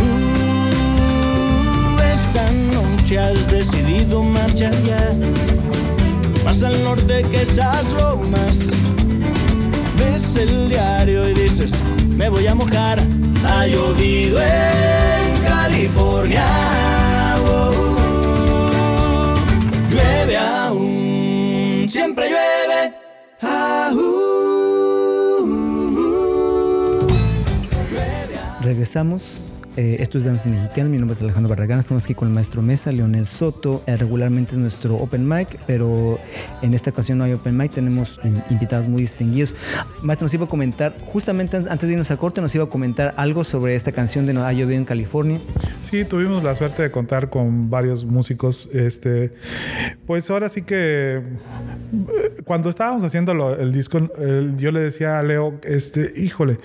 Uh, 0.00 2.00
esta 2.00 2.50
noche 2.74 3.20
has 3.20 3.48
decidido 3.52 4.24
marchar 4.24 4.74
ya, 4.82 5.14
más 6.44 6.64
al 6.64 6.82
norte 6.82 7.22
que 7.30 7.42
esas 7.42 7.92
lomas. 7.92 8.72
Ves 10.00 10.36
el 10.36 10.68
diario 10.68 11.28
y 11.28 11.34
me 12.16 12.28
voy 12.28 12.46
a 12.46 12.54
mojar. 12.54 12.98
Ha 13.44 13.66
llovido 13.66 14.40
en 14.40 15.44
California. 15.44 16.44
Llueve 19.90 20.36
aún, 20.36 21.86
siempre 21.88 22.28
llueve. 22.28 22.94
Regresamos. 28.60 29.47
Eh, 29.80 29.98
esto 30.02 30.18
es 30.18 30.24
Danza 30.24 30.48
Mexicana. 30.48 30.88
Mi 30.88 30.98
nombre 30.98 31.14
es 31.14 31.22
Alejandro 31.22 31.50
Barragán. 31.50 31.78
Estamos 31.78 32.02
aquí 32.02 32.12
con 32.12 32.26
el 32.26 32.34
maestro 32.34 32.62
Mesa, 32.62 32.90
Leonel 32.90 33.26
Soto. 33.26 33.84
Eh, 33.86 33.96
regularmente 33.96 34.52
es 34.54 34.58
nuestro 34.58 34.96
open 34.96 35.28
mic, 35.28 35.56
pero 35.68 36.18
en 36.62 36.74
esta 36.74 36.90
ocasión 36.90 37.18
no 37.18 37.22
hay 37.22 37.32
open 37.34 37.56
mic. 37.56 37.70
Tenemos 37.70 38.18
invitados 38.50 38.88
muy 38.88 39.02
distinguidos. 39.02 39.54
Maestro, 40.02 40.24
nos 40.24 40.34
iba 40.34 40.46
a 40.46 40.48
comentar, 40.48 40.96
justamente 41.12 41.58
an- 41.58 41.68
antes 41.70 41.86
de 41.88 41.92
irnos 41.92 42.10
a 42.10 42.16
corte, 42.16 42.40
nos 42.40 42.52
iba 42.56 42.64
a 42.64 42.68
comentar 42.68 43.14
algo 43.16 43.44
sobre 43.44 43.76
esta 43.76 43.92
canción 43.92 44.26
de 44.26 44.32
No 44.32 44.42
ha 44.44 44.52
llovido 44.52 44.72
en 44.76 44.84
California. 44.84 45.38
Sí, 45.80 46.04
tuvimos 46.04 46.42
la 46.42 46.56
suerte 46.56 46.82
de 46.82 46.90
contar 46.90 47.30
con 47.30 47.70
varios 47.70 48.04
músicos. 48.04 48.68
Este, 48.72 49.32
pues 50.08 50.28
ahora 50.28 50.48
sí 50.48 50.62
que 50.62 51.18
eh, 51.18 51.22
cuando 52.44 52.68
estábamos 52.68 53.04
haciendo 53.04 53.54
el 53.54 53.70
disco, 53.72 54.00
yo 54.56 54.72
le 54.72 54.80
decía 54.80 55.20
a 55.20 55.22
Leo, 55.22 55.54
este, 55.62 56.20
híjole, 56.20 56.58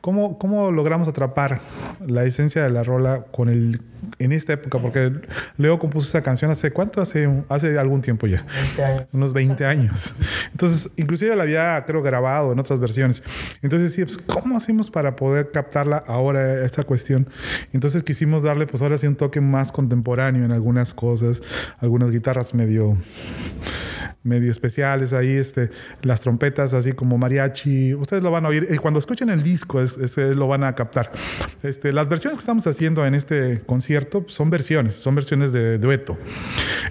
¿cómo, 0.00 0.38
¿cómo 0.38 0.70
logramos 0.70 1.08
atrapar 1.08 1.60
la 2.06 2.22
esencia 2.22 2.51
de 2.60 2.70
la 2.70 2.82
rola 2.82 3.24
con 3.30 3.48
el 3.48 3.80
en 4.18 4.32
esta 4.32 4.54
época? 4.54 4.80
Porque 4.80 5.12
Leo 5.56 5.78
compuso 5.78 6.08
esa 6.08 6.22
canción 6.22 6.50
hace 6.50 6.70
cuánto, 6.70 7.00
hace, 7.00 7.28
hace 7.48 7.78
algún 7.78 8.02
tiempo 8.02 8.26
ya. 8.26 8.44
20 8.76 8.84
años. 8.84 9.06
unos 9.12 9.32
20 9.32 9.64
años. 9.64 10.12
Entonces, 10.50 10.90
inclusive 10.96 11.34
la 11.36 11.44
había, 11.44 11.82
creo, 11.86 12.02
grabado 12.02 12.52
en 12.52 12.58
otras 12.58 12.80
versiones. 12.80 13.22
Entonces, 13.62 13.92
sí, 13.92 14.04
pues, 14.04 14.18
¿cómo 14.18 14.56
hacemos 14.56 14.90
para 14.90 15.16
poder 15.16 15.50
captarla 15.50 16.02
ahora, 16.06 16.64
esta 16.64 16.82
cuestión? 16.82 17.28
Entonces, 17.72 18.02
quisimos 18.02 18.42
darle, 18.42 18.66
pues, 18.66 18.82
ahora 18.82 18.98
sí 18.98 19.06
un 19.06 19.16
toque 19.16 19.40
más 19.40 19.72
contemporáneo 19.72 20.44
en 20.44 20.52
algunas 20.52 20.94
cosas, 20.94 21.40
algunas 21.78 22.10
guitarras 22.10 22.54
medio 22.54 22.96
medio 24.24 24.50
especiales 24.50 25.12
ahí, 25.12 25.30
este, 25.30 25.70
las 26.02 26.20
trompetas 26.20 26.74
así 26.74 26.92
como 26.92 27.18
mariachi, 27.18 27.94
ustedes 27.94 28.22
lo 28.22 28.30
van 28.30 28.44
a 28.46 28.48
oír, 28.48 28.68
y 28.70 28.76
cuando 28.76 28.98
escuchen 29.00 29.28
el 29.30 29.42
disco 29.42 29.80
es, 29.80 29.96
es- 29.98 30.16
lo 30.16 30.46
van 30.48 30.64
a 30.64 30.74
captar. 30.74 31.10
Este, 31.62 31.92
las 31.92 32.08
versiones 32.08 32.36
que 32.38 32.42
estamos 32.42 32.66
haciendo 32.66 33.04
en 33.06 33.14
este 33.14 33.62
concierto 33.66 34.24
son 34.28 34.50
versiones, 34.50 34.94
son 34.94 35.14
versiones 35.14 35.52
de 35.52 35.78
dueto. 35.78 36.16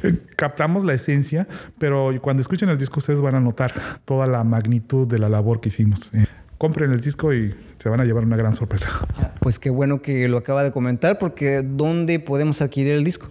Eh, 0.03 0.17
captamos 0.35 0.83
la 0.83 0.93
esencia, 0.93 1.47
pero 1.79 2.11
cuando 2.21 2.41
escuchen 2.41 2.69
el 2.69 2.77
disco 2.77 2.99
ustedes 2.99 3.21
van 3.21 3.35
a 3.35 3.39
notar 3.39 3.73
toda 4.05 4.27
la 4.27 4.43
magnitud 4.43 5.07
de 5.07 5.19
la 5.19 5.29
labor 5.29 5.61
que 5.61 5.69
hicimos. 5.69 6.13
Eh, 6.13 6.25
compren 6.61 6.91
el 6.91 6.99
disco 6.99 7.33
y 7.33 7.55
se 7.79 7.89
van 7.89 8.01
a 8.01 8.05
llevar 8.05 8.23
una 8.23 8.37
gran 8.37 8.55
sorpresa. 8.55 8.91
Pues 9.39 9.57
qué 9.57 9.71
bueno 9.71 10.03
que 10.03 10.27
lo 10.27 10.37
acaba 10.37 10.63
de 10.63 10.71
comentar, 10.71 11.17
porque 11.17 11.63
¿dónde 11.63 12.19
podemos 12.19 12.61
adquirir 12.61 12.93
el 12.93 13.03
disco? 13.03 13.29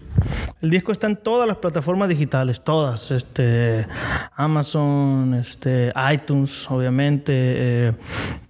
El 0.60 0.70
disco 0.70 0.90
está 0.90 1.06
en 1.06 1.14
todas 1.14 1.46
las 1.46 1.58
plataformas 1.58 2.08
digitales, 2.08 2.64
todas, 2.64 3.12
este, 3.12 3.86
Amazon, 4.34 5.34
este, 5.34 5.92
iTunes, 6.12 6.68
obviamente, 6.68 7.32
eh, 7.32 7.92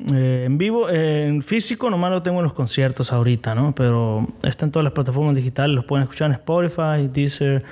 eh, 0.09 0.45
en 0.47 0.57
vivo, 0.57 0.89
eh, 0.89 1.27
en 1.29 1.43
físico, 1.43 1.91
nomás 1.91 2.11
lo 2.11 2.23
tengo 2.23 2.39
en 2.39 2.45
los 2.45 2.55
conciertos 2.55 3.13
ahorita, 3.13 3.55
¿no? 3.55 3.75
Pero 3.75 4.27
está 4.43 4.65
en 4.65 4.73
todas 4.73 4.85
las 4.85 4.95
plataformas 4.95 5.35
digitales, 5.35 5.77
los 5.77 5.85
pueden 5.85 6.05
escuchar 6.05 6.31
en 6.31 6.37
Spotify, 6.37 7.07
Deezer, 7.13 7.65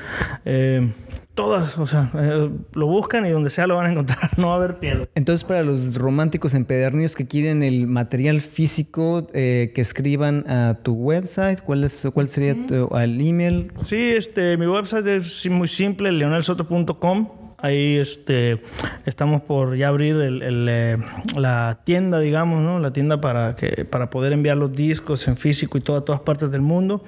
eh, 0.44 0.92
todas, 1.38 1.78
o 1.78 1.86
sea, 1.86 2.10
eh, 2.14 2.50
lo 2.72 2.86
buscan 2.88 3.24
y 3.24 3.30
donde 3.30 3.50
sea 3.50 3.68
lo 3.68 3.76
van 3.76 3.86
a 3.86 3.92
encontrar, 3.92 4.18
no 4.38 4.48
va 4.48 4.54
a 4.54 4.56
haber 4.56 4.80
pierde. 4.80 5.08
Entonces, 5.14 5.44
para 5.44 5.62
los 5.62 5.94
románticos 5.94 6.52
empedernidos 6.52 7.14
que 7.14 7.28
quieren 7.28 7.62
el 7.62 7.86
material 7.86 8.40
físico, 8.40 9.28
eh, 9.34 9.70
que 9.72 9.80
escriban 9.80 10.50
a 10.50 10.80
tu 10.82 10.94
website, 10.94 11.60
¿cuál, 11.60 11.84
es, 11.84 12.08
cuál 12.12 12.28
sería 12.28 12.56
tu, 12.66 12.88
el 12.96 13.20
email? 13.20 13.70
Sí, 13.76 14.14
este, 14.16 14.56
mi 14.56 14.66
website 14.66 15.06
es 15.06 15.48
muy 15.48 15.68
simple, 15.68 16.10
leonelsoto.com. 16.10 17.28
Ahí 17.60 17.96
este, 17.96 18.62
estamos 19.04 19.42
por 19.42 19.76
ya 19.76 19.88
abrir 19.88 20.14
el- 20.16 20.42
el, 20.42 20.66
eh, 20.70 20.96
la 21.36 21.80
tienda, 21.82 22.20
digamos, 22.20 22.60
¿no? 22.62 22.78
La 22.78 22.92
tienda 22.92 23.20
para, 23.20 23.56
que, 23.56 23.84
para 23.84 24.10
poder 24.10 24.32
enviar 24.32 24.56
los 24.56 24.72
discos 24.72 25.26
en 25.26 25.36
físico 25.36 25.76
y 25.76 25.80
todo 25.80 25.96
a 25.96 26.04
todas 26.04 26.20
partes 26.20 26.52
del 26.52 26.60
mundo. 26.60 27.02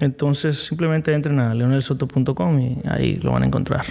Entonces, 0.00 0.58
simplemente 0.64 1.14
entren 1.14 1.38
a 1.38 1.54
leonelsoto.com 1.54 2.58
y 2.60 2.78
ahí 2.88 3.16
lo 3.22 3.30
van 3.30 3.44
a 3.44 3.46
encontrar. 3.46 3.84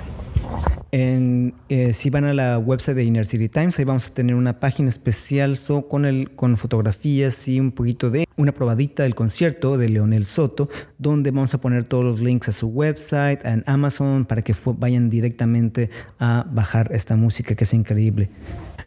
Eh, 0.94 1.94
si 1.94 2.10
van 2.10 2.26
a 2.26 2.34
la 2.34 2.60
website 2.60 2.96
de 2.96 3.04
Inner 3.04 3.26
City 3.26 3.48
Times, 3.48 3.80
ahí 3.80 3.86
vamos 3.86 4.08
a 4.08 4.14
tener 4.14 4.36
una 4.36 4.60
página 4.60 4.90
especial 4.90 5.58
con, 5.88 6.58
fotografías 6.58 7.48
y 7.48 7.60
un 7.60 7.72
poquito 7.72 8.10
de 8.10 8.28
una 8.36 8.52
probadita 8.52 9.04
del 9.04 9.16
concierto 9.16 9.78
de 9.78 9.88
Leonel 9.88 10.26
Soto, 10.26 10.70
donde 10.98 11.32
vamos 11.32 11.54
a 11.54 11.62
poner 11.62 11.86
todos 11.86 12.04
los 12.04 12.22
links 12.22 12.50
a 12.50 12.52
su 12.52 12.68
website, 12.68 13.46
en 13.46 13.64
Amazon, 13.68 14.26
para 14.26 14.42
que 14.42 14.54
vayan 14.78 15.10
directamente 15.10 15.90
a 16.20 16.46
bajar 16.52 16.92
esta 16.94 17.16
música 17.16 17.56
que 17.56 17.64
es 17.64 17.74
increíble. 17.74 18.30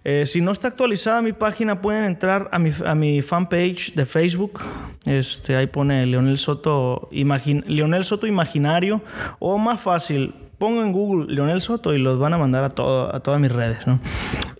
Eh, 0.04 0.26
si 0.26 0.42
no 0.42 0.52
está 0.52 0.68
actualizada 0.68 1.22
mi 1.22 1.32
página, 1.32 1.80
pueden 1.80 2.04
entrar 2.04 2.50
a 2.52 2.58
mi, 2.58 2.72
a 2.84 2.94
mi 2.94 3.22
fanpage 3.22 3.94
de 3.94 4.04
Facebook. 4.04 4.60
Este, 5.06 5.56
ahí 5.56 5.66
pone 5.66 6.04
Leonel 6.04 6.36
Soto, 6.36 7.08
Leonel 7.10 8.04
Soto 8.04 8.26
Imaginario. 8.26 9.00
O 9.38 9.56
más 9.56 9.80
fácil, 9.80 10.34
pongo 10.64 10.82
en 10.82 10.92
Google 10.92 11.26
Leonel 11.34 11.60
Soto 11.60 11.92
y 11.92 11.98
los 11.98 12.18
van 12.18 12.32
a 12.32 12.38
mandar 12.38 12.64
a, 12.64 12.70
todo, 12.70 13.14
a 13.14 13.20
todas 13.20 13.38
mis 13.38 13.52
redes. 13.52 13.86
¿no? 13.86 14.00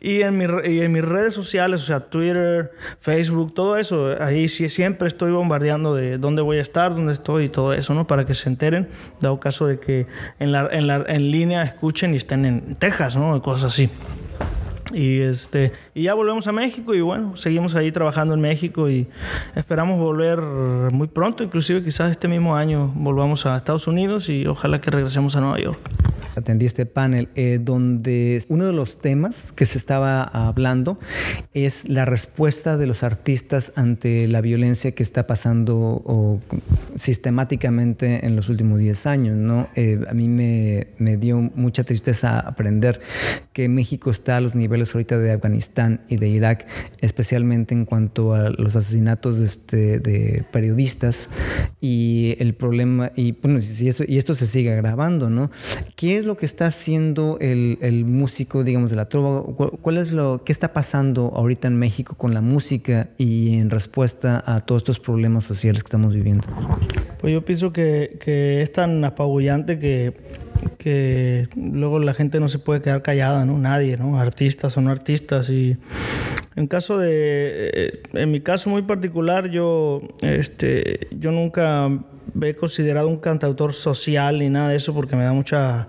Y, 0.03 0.21
en 0.21 0.37
mis 0.93 1.03
redes 1.03 1.33
sociales, 1.33 1.81
o 1.81 1.87
sea, 1.87 2.01
Twitter, 2.01 2.73
Facebook, 3.01 3.55
todo 3.55 3.79
eso, 3.79 4.15
ahí 4.21 4.51
sí 4.51 4.69
siempre 4.69 5.09
estoy 5.09 5.33
bombardeando 5.33 5.95
de 5.95 6.19
dónde 6.19 6.43
voy 6.43 6.59
a 6.59 6.61
estar, 6.61 6.95
dónde 6.95 7.15
estoy 7.15 7.45
y 7.45 7.49
todo 7.49 7.73
eso, 7.73 7.95
¿no? 7.95 8.07
Para 8.07 8.27
que 8.27 8.35
se 8.35 8.51
enteren, 8.51 8.87
dado 9.23 9.41
caso 9.41 9.67
de 9.67 9.81
que 9.81 10.07
en, 10.39 10.53
la, 10.53 10.69
en 10.71 11.31
línea 11.31 11.63
escuchen 11.63 12.13
y 12.13 12.19
estén 12.19 12.45
en 12.45 12.75
Texas, 12.75 13.17
¿no? 13.17 13.41
Cosas 13.41 13.73
así. 13.73 13.89
Y 14.95 15.21
este 15.21 15.73
y 15.95 16.05
ya 16.05 16.15
volvemos 16.15 16.47
a 16.47 16.53
México 16.53 16.95
y 16.95 17.01
bueno, 17.01 17.37
seguimos 17.37 17.75
ahí 17.75 17.91
trabajando 17.93 18.35
en 18.35 18.41
México 18.41 18.89
y 18.89 19.07
esperamos 19.55 19.99
volver 19.99 20.41
muy 20.41 21.09
pronto, 21.09 21.43
inclusive 21.43 21.83
quizás 21.83 22.11
este 22.11 22.29
mismo 22.29 22.57
año 22.57 22.93
volvamos 22.95 23.47
a 23.47 23.57
Estados 23.57 23.87
Unidos 23.87 24.29
y 24.29 24.47
ojalá 24.47 24.81
que 24.81 24.91
regresemos 24.91 25.37
a 25.37 25.41
Nueva 25.41 25.61
York. 25.61 25.79
atendí 26.37 26.67
este 26.67 26.87
panel 26.87 27.29
eh, 27.35 27.59
donde 27.63 28.45
uno 28.49 28.67
de 28.67 28.73
los 28.73 28.99
temas 28.99 29.53
que 29.53 29.67
se 29.67 29.79
estaba 29.79 30.23
hablando 30.23 30.99
es 31.53 31.89
la 31.89 32.05
respuesta 32.05 32.77
de 32.77 32.87
los 32.87 33.03
artistas 33.03 33.73
ante 33.77 34.29
la 34.29 34.41
violencia 34.41 34.93
que 34.93 35.03
está 35.03 35.27
pasando 35.27 36.41
sistemáticamente 36.97 38.27
en 38.27 38.37
los 38.37 38.49
últimos 38.49 38.79
10 38.79 39.07
años. 39.07 39.37
¿no? 39.37 39.69
Eh, 39.75 40.01
a 40.09 40.15
mí 40.15 40.29
me, 40.29 40.89
me, 40.99 41.17
dio 41.17 41.39
mucha 41.39 41.85
tristeza 41.85 42.41
aprender 42.41 43.01
que 43.53 43.69
México 43.69 44.11
está 44.11 44.37
a 44.37 44.41
los 44.41 44.55
niveles 44.55 44.84
ahorita 44.93 45.19
de 45.19 45.31
Afganistán 45.31 46.01
y 46.09 46.17
de 46.17 46.29
Irak, 46.29 46.67
especialmente 47.01 47.75
en 47.75 47.85
cuanto 47.85 48.35
a 48.35 48.51
los 48.51 48.75
asesinatos 48.75 49.39
de, 49.39 49.47
este, 49.47 50.01
de 50.01 50.45
periodistas 50.51 51.31
y 51.81 52.35
el 52.41 52.55
problema, 52.55 53.13
y, 53.15 53.33
bueno, 53.33 53.59
y, 53.59 53.89
esto, 53.89 54.05
y 54.07 54.19
esto 54.19 54.35
se 54.35 54.49
sigue 54.49 54.73
agravando, 54.73 55.31
¿no? 55.31 55.51
¿Qué 55.95 56.17
es 56.17 56.25
lo 56.25 56.37
que 56.37 56.47
está 56.47 56.67
haciendo 56.67 57.39
el, 57.41 57.79
el 57.81 58.05
músico, 58.05 58.65
digamos, 58.65 58.91
de 58.91 58.97
la 58.97 59.09
trova? 59.09 59.43
¿Cuál 59.43 59.99
es 59.99 60.13
lo, 60.13 60.43
qué 60.45 60.53
está 60.53 60.73
pasando 60.73 61.33
ahorita 61.35 61.69
en 61.69 61.77
México 61.77 62.17
con 62.17 62.35
la 62.35 62.41
música 62.41 63.11
y 63.19 63.55
en 63.55 63.71
respuesta 63.71 64.43
a 64.47 64.61
todos 64.61 64.81
estos 64.81 64.99
problemas 64.99 65.45
sociales 65.45 65.83
que 65.83 65.89
estamos 65.89 66.13
viviendo? 66.13 66.47
Pues 67.21 67.33
yo 67.33 67.45
pienso 67.45 67.73
que, 67.73 68.19
que 68.21 68.63
es 68.63 68.73
tan 68.73 69.05
apabullante 69.05 69.79
que 69.79 70.15
que 70.79 71.49
luego 71.57 71.99
la 71.99 72.15
gente 72.15 72.41
no 72.41 72.49
se 72.49 72.59
puede 72.59 72.83
quedar 72.83 73.03
callada, 73.03 73.45
¿no? 73.45 73.59
Nadie, 73.59 73.97
¿no? 73.97 74.19
Artistas 74.19 74.77
o 74.77 74.81
no 74.81 74.91
artistas. 74.91 75.51
Y 75.51 75.77
en 76.57 76.67
caso 76.67 76.99
de, 76.99 77.71
eh, 77.73 78.03
en 78.13 78.31
mi 78.31 78.41
caso 78.41 78.71
muy 78.71 78.83
particular, 78.83 79.51
yo, 79.51 80.03
este, 80.21 81.09
yo 81.11 81.33
nunca 81.33 81.91
he 82.43 82.55
considerado 82.55 83.09
un 83.09 83.19
cantautor 83.19 83.75
social 83.75 84.39
ni 84.39 84.49
nada 84.49 84.71
de 84.71 84.77
eso 84.77 84.95
porque 84.95 85.17
me 85.17 85.25
da 85.25 85.33
mucha 85.33 85.89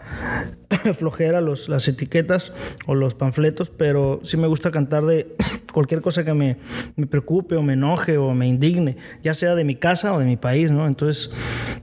flojera 0.97 1.41
los, 1.41 1.69
las 1.69 1.87
etiquetas 1.87 2.51
o 2.85 2.95
los 2.95 3.15
panfletos, 3.15 3.69
pero 3.69 4.19
sí 4.23 4.37
me 4.37 4.47
gusta 4.47 4.71
cantar 4.71 5.05
de 5.05 5.35
cualquier 5.73 6.01
cosa 6.01 6.23
que 6.23 6.33
me, 6.33 6.57
me 6.95 7.07
preocupe 7.07 7.55
o 7.55 7.63
me 7.63 7.73
enoje 7.73 8.17
o 8.17 8.33
me 8.33 8.47
indigne, 8.47 8.97
ya 9.23 9.33
sea 9.33 9.55
de 9.55 9.63
mi 9.63 9.75
casa 9.75 10.13
o 10.13 10.19
de 10.19 10.25
mi 10.25 10.37
país, 10.37 10.71
¿no? 10.71 10.87
Entonces 10.87 11.31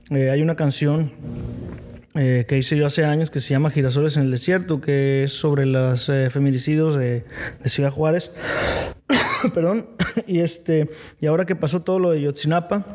eh, 0.09 0.29
hay 0.29 0.41
una 0.41 0.55
canción 0.55 1.11
eh, 2.15 2.45
que 2.47 2.57
hice 2.57 2.77
yo 2.77 2.85
hace 2.85 3.05
años 3.05 3.31
que 3.31 3.39
se 3.39 3.49
llama 3.49 3.71
Girasoles 3.71 4.17
en 4.17 4.23
el 4.23 4.31
Desierto, 4.31 4.81
que 4.81 5.23
es 5.23 5.33
sobre 5.33 5.65
los 5.65 6.09
eh, 6.09 6.29
feminicidios 6.29 6.95
de, 6.95 7.25
Ciudad 7.65 7.91
Juárez. 7.91 8.31
Perdón. 9.53 9.87
y, 10.27 10.39
este, 10.39 10.89
y 11.19 11.25
ahora 11.25 11.45
que 11.45 11.55
pasó 11.55 11.81
todo 11.81 11.97
lo 11.97 12.11
de 12.11 12.21
Yotzinapa, 12.21 12.85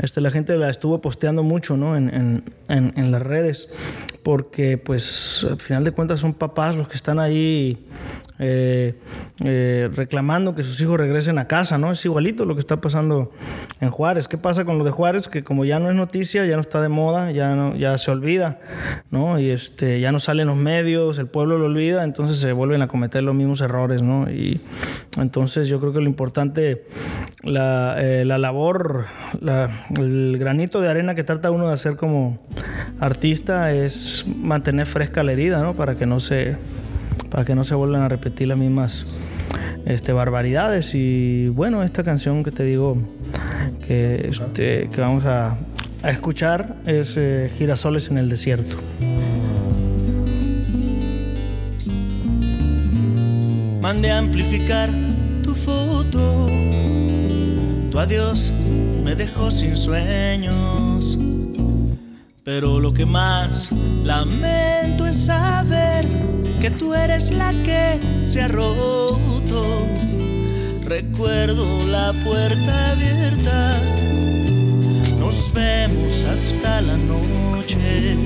este, 0.00 0.20
la 0.20 0.30
gente 0.30 0.56
la 0.58 0.70
estuvo 0.70 1.00
posteando 1.00 1.42
mucho 1.42 1.76
¿no? 1.76 1.96
en, 1.96 2.12
en, 2.12 2.52
en, 2.68 2.92
en 2.96 3.10
las 3.12 3.22
redes, 3.22 3.68
porque 4.24 4.76
pues 4.76 5.46
al 5.48 5.60
final 5.60 5.84
de 5.84 5.92
cuentas 5.92 6.18
son 6.18 6.34
papás 6.34 6.74
los 6.74 6.88
que 6.88 6.96
están 6.96 7.20
ahí 7.20 7.86
eh, 8.40 8.94
eh, 9.44 9.88
reclamando 9.94 10.56
que 10.56 10.64
sus 10.64 10.80
hijos 10.80 10.98
regresen 10.98 11.38
a 11.38 11.46
casa, 11.46 11.78
¿no? 11.78 11.92
Es 11.92 12.04
igualito 12.04 12.44
lo 12.44 12.54
que 12.54 12.60
está 12.60 12.80
pasando 12.80 13.30
en 13.80 13.90
Juárez. 13.90 14.26
¿Qué 14.26 14.36
pasa 14.38 14.64
con 14.64 14.76
lo 14.76 14.84
de 14.84 14.90
Juárez? 14.90 15.28
Que 15.28 15.44
como 15.44 15.64
ya 15.64 15.78
no 15.78 15.88
es 15.88 15.94
noticia, 15.94 16.44
ya 16.44 16.56
no 16.56 16.62
está 16.62 16.82
de 16.82 16.88
moda, 16.88 17.30
ya, 17.30 17.54
no, 17.54 17.76
ya 17.76 17.96
se 17.96 18.10
olvida, 18.10 18.58
¿no? 19.10 19.38
Y 19.38 19.50
este, 19.50 20.00
ya 20.00 20.10
no 20.10 20.18
salen 20.18 20.48
los 20.48 20.56
medios, 20.56 21.18
el 21.18 21.28
pueblo 21.28 21.58
lo 21.58 21.66
olvida, 21.66 22.02
entonces 22.02 22.38
se 22.38 22.52
vuelven 22.52 22.82
a 22.82 22.88
cometer 22.88 23.22
los 23.22 23.36
mismos 23.36 23.60
errores, 23.60 24.02
¿no? 24.02 24.28
Y 24.28 24.60
entonces 25.16 25.68
yo 25.68 25.78
creo 25.78 25.92
que 25.92 26.00
lo 26.00 26.06
importante, 26.06 26.86
la, 27.42 27.94
eh, 27.98 28.24
la 28.24 28.38
labor, 28.38 29.06
la, 29.40 29.86
el 29.96 30.36
granito 30.38 30.80
de 30.80 30.88
arena 30.88 31.14
que 31.14 31.22
trata 31.22 31.52
uno 31.52 31.68
de 31.68 31.74
hacer 31.74 31.96
como 31.96 32.38
artista 32.98 33.72
es 33.72 34.24
mantener 34.26 34.86
fresca 34.86 35.22
la 35.22 35.32
herida, 35.32 35.62
¿no? 35.62 35.74
Para 35.74 35.94
que 35.94 36.06
no 36.06 36.18
se 36.18 36.56
para 37.34 37.44
que 37.44 37.56
no 37.56 37.64
se 37.64 37.74
vuelvan 37.74 38.02
a 38.02 38.08
repetir 38.08 38.46
las 38.46 38.56
mismas 38.56 39.06
este, 39.86 40.12
barbaridades. 40.12 40.94
Y 40.94 41.48
bueno, 41.48 41.82
esta 41.82 42.04
canción 42.04 42.44
que 42.44 42.52
te 42.52 42.62
digo 42.62 42.96
que, 43.88 44.28
este, 44.30 44.88
que 44.88 45.00
vamos 45.00 45.24
a, 45.24 45.58
a 46.04 46.10
escuchar 46.12 46.76
es 46.86 47.14
eh, 47.16 47.50
Girasoles 47.58 48.06
en 48.06 48.18
el 48.18 48.28
Desierto. 48.28 48.76
Mande 53.80 54.12
a 54.12 54.18
amplificar 54.18 54.90
tu 55.42 55.56
foto. 55.56 56.46
Tu 57.90 57.98
adiós 57.98 58.52
me 59.02 59.16
dejó 59.16 59.50
sin 59.50 59.76
sueños. 59.76 61.18
Pero 62.44 62.78
lo 62.78 62.94
que 62.94 63.04
más 63.04 63.72
lamento 64.04 65.04
es 65.04 65.24
saber 65.24 66.43
que 66.64 66.70
tú 66.70 66.94
eres 66.94 67.30
la 67.30 67.52
que 67.62 68.00
se 68.22 68.40
ha 68.40 68.48
roto. 68.48 69.86
Recuerdo 70.82 71.66
la 71.88 72.14
puerta 72.24 72.90
abierta, 72.92 73.82
nos 75.18 75.52
vemos 75.52 76.24
hasta 76.24 76.80
la 76.80 76.96
noche. 76.96 78.16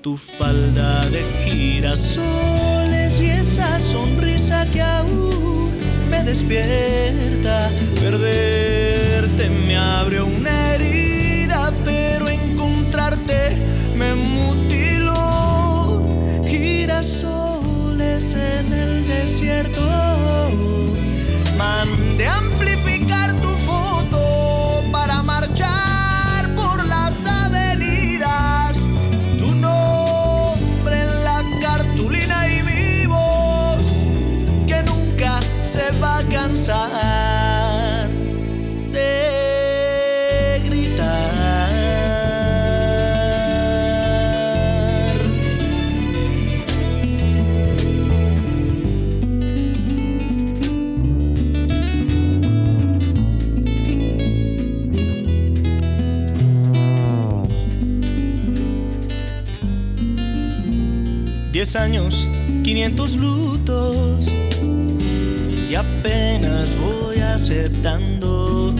Tu 0.00 0.16
falda 0.16 1.00
de 1.10 1.22
girasoles 1.44 3.20
y 3.20 3.26
esa 3.26 3.78
sonrisa 3.78 4.66
que 4.72 4.82
aún 4.82 5.70
me 6.10 6.24
despierta. 6.24 7.70
Perderte 8.00 9.48
me 9.68 9.76
abre 9.76 10.22
una 10.22 10.74
herida, 10.74 11.72
pero 11.84 12.28
encontrarte 12.28 13.71
Girasoles 17.02 18.32
en 18.34 18.72
el 18.72 19.08
desierto. 19.08 19.80
Mande 21.58 22.28
a 22.28 22.41
años, 61.76 62.28
500 62.64 63.16
lutos 63.16 64.32
y 65.70 65.74
apenas 65.74 66.76
voy 66.76 67.18
aceptando 67.18 68.74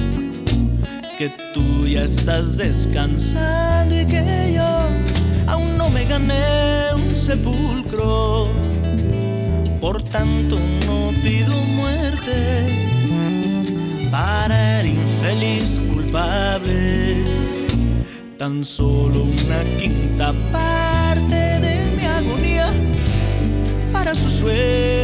que 1.16 1.30
tú 1.54 1.86
ya 1.86 2.02
estás 2.02 2.56
descansando 2.56 3.98
y 3.98 4.04
que 4.04 4.54
yo 4.54 4.88
aún 5.46 5.78
no 5.78 5.88
me 5.90 6.04
gané 6.04 6.34
un 6.94 7.16
sepulcro. 7.16 8.48
Por 9.80 10.02
tanto 10.02 10.58
no 10.86 11.12
pido 11.22 11.54
muerte 11.76 12.90
para 14.10 14.80
el 14.80 14.88
infeliz 14.88 15.80
culpable, 15.88 17.16
tan 18.38 18.64
solo 18.64 19.22
una 19.22 19.64
quinta 19.78 20.34
parte 20.52 20.71
para 24.12 24.20
su 24.20 24.28
suerte. 24.28 25.01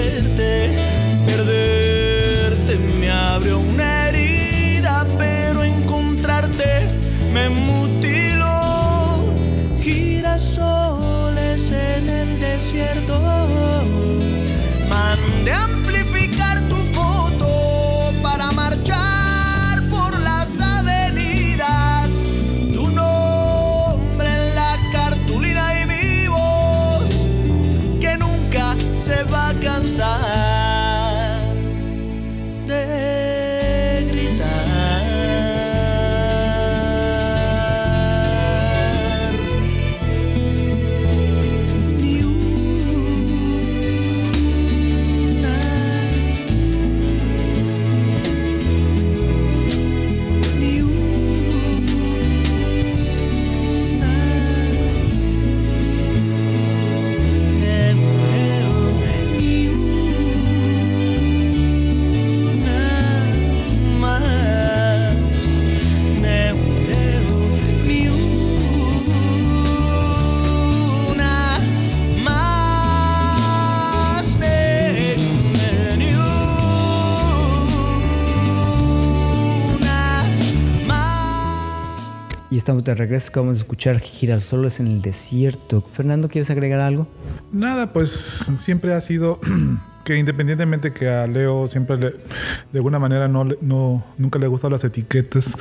De 82.89 82.95
regreso. 82.95 83.29
Acabamos 83.29 83.57
de 83.57 83.63
escuchar 83.63 84.01
Girasoles 84.01 84.81
en 84.81 84.87
el 84.87 85.03
desierto. 85.03 85.81
Fernando, 85.81 86.29
¿quieres 86.29 86.51
agregar 86.51 86.81
algo? 86.81 87.07
Nada, 87.53 87.93
pues 87.93 88.11
siempre 88.57 88.95
ha 88.95 89.01
sido 89.01 89.41
que 90.05 90.17
independientemente 90.17 90.93
que 90.93 91.09
a 91.09 91.27
Leo 91.27 91.67
siempre 91.67 91.97
le, 91.99 92.11
de 92.11 92.79
alguna 92.79 92.99
manera 92.99 93.29
no, 93.29 93.45
no, 93.45 94.05
nunca 94.17 94.39
le 94.39 94.47
gustan 94.47 94.73
las 94.73 94.85
etiquetas, 94.85 95.55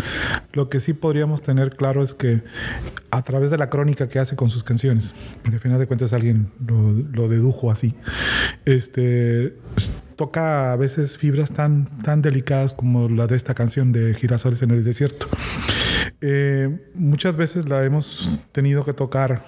lo 0.53 0.69
que 0.69 0.79
sí 0.79 0.93
podríamos 0.93 1.41
tener 1.41 1.75
claro 1.75 2.01
es 2.01 2.13
que 2.13 2.43
a 3.11 3.21
través 3.23 3.51
de 3.51 3.57
la 3.57 3.69
crónica 3.69 4.07
que 4.07 4.19
hace 4.19 4.35
con 4.35 4.49
sus 4.49 4.63
canciones, 4.63 5.13
porque 5.41 5.57
al 5.57 5.61
final 5.61 5.79
de 5.79 5.87
cuentas 5.87 6.13
alguien 6.13 6.49
lo, 6.65 6.93
lo 7.11 7.27
dedujo 7.27 7.71
así, 7.71 7.93
este 8.65 9.53
toca 10.15 10.73
a 10.73 10.75
veces 10.75 11.17
fibras 11.17 11.51
tan, 11.51 11.85
tan 12.01 12.21
delicadas 12.21 12.73
como 12.73 13.07
la 13.07 13.27
de 13.27 13.35
esta 13.35 13.53
canción 13.53 13.91
de 13.91 14.15
Girasoles 14.15 14.61
en 14.63 14.71
el 14.71 14.83
desierto. 14.83 15.27
Eh, 16.21 16.91
muchas 16.95 17.37
veces 17.37 17.69
la 17.69 17.83
hemos 17.83 18.31
tenido 18.51 18.83
que 18.83 18.93
tocar 18.93 19.45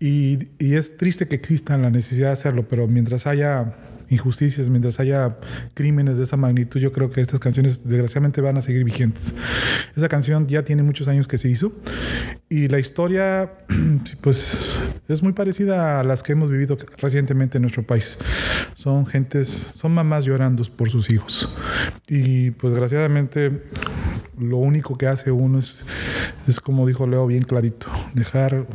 y, 0.00 0.50
y 0.58 0.74
es 0.74 0.96
triste 0.96 1.28
que 1.28 1.36
exista 1.36 1.78
la 1.78 1.90
necesidad 1.90 2.28
de 2.28 2.32
hacerlo, 2.32 2.66
pero 2.68 2.88
mientras 2.88 3.26
haya 3.28 3.76
injusticias, 4.12 4.68
mientras 4.68 5.00
haya 5.00 5.38
crímenes 5.74 6.18
de 6.18 6.24
esa 6.24 6.36
magnitud, 6.36 6.80
yo 6.80 6.92
creo 6.92 7.10
que 7.10 7.20
estas 7.20 7.40
canciones 7.40 7.86
desgraciadamente 7.86 8.40
van 8.40 8.56
a 8.56 8.62
seguir 8.62 8.84
vigentes. 8.84 9.34
Esa 9.96 10.08
canción 10.08 10.46
ya 10.46 10.62
tiene 10.62 10.82
muchos 10.82 11.08
años 11.08 11.26
que 11.26 11.38
se 11.38 11.48
hizo 11.48 11.72
y 12.48 12.68
la 12.68 12.78
historia, 12.78 13.52
pues, 14.20 14.60
es 15.08 15.22
muy 15.22 15.32
parecida 15.32 16.00
a 16.00 16.04
las 16.04 16.22
que 16.22 16.32
hemos 16.32 16.50
vivido 16.50 16.76
recientemente 16.98 17.58
en 17.58 17.62
nuestro 17.62 17.82
país. 17.82 18.18
Son 18.74 19.06
gentes, 19.06 19.68
son 19.74 19.92
mamás 19.92 20.24
llorando 20.24 20.62
por 20.76 20.90
sus 20.90 21.10
hijos 21.10 21.48
y 22.08 22.50
pues 22.52 22.72
desgraciadamente 22.72 23.62
lo 24.38 24.58
único 24.58 24.98
que 24.98 25.06
hace 25.06 25.30
uno 25.30 25.58
es, 25.58 25.84
es 26.46 26.60
como 26.60 26.86
dijo 26.86 27.06
Leo 27.06 27.26
bien 27.26 27.44
clarito, 27.44 27.86
dejar 28.14 28.66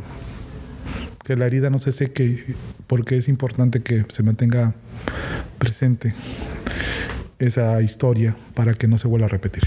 que 1.28 1.36
la 1.36 1.44
herida 1.44 1.68
no 1.68 1.78
se 1.78 1.92
seque 1.92 2.42
porque 2.86 3.18
es 3.18 3.28
importante 3.28 3.82
que 3.82 4.06
se 4.08 4.22
mantenga 4.22 4.72
presente 5.58 6.14
esa 7.38 7.82
historia 7.82 8.34
para 8.54 8.72
que 8.72 8.88
no 8.88 8.96
se 8.96 9.08
vuelva 9.08 9.26
a 9.26 9.28
repetir. 9.28 9.64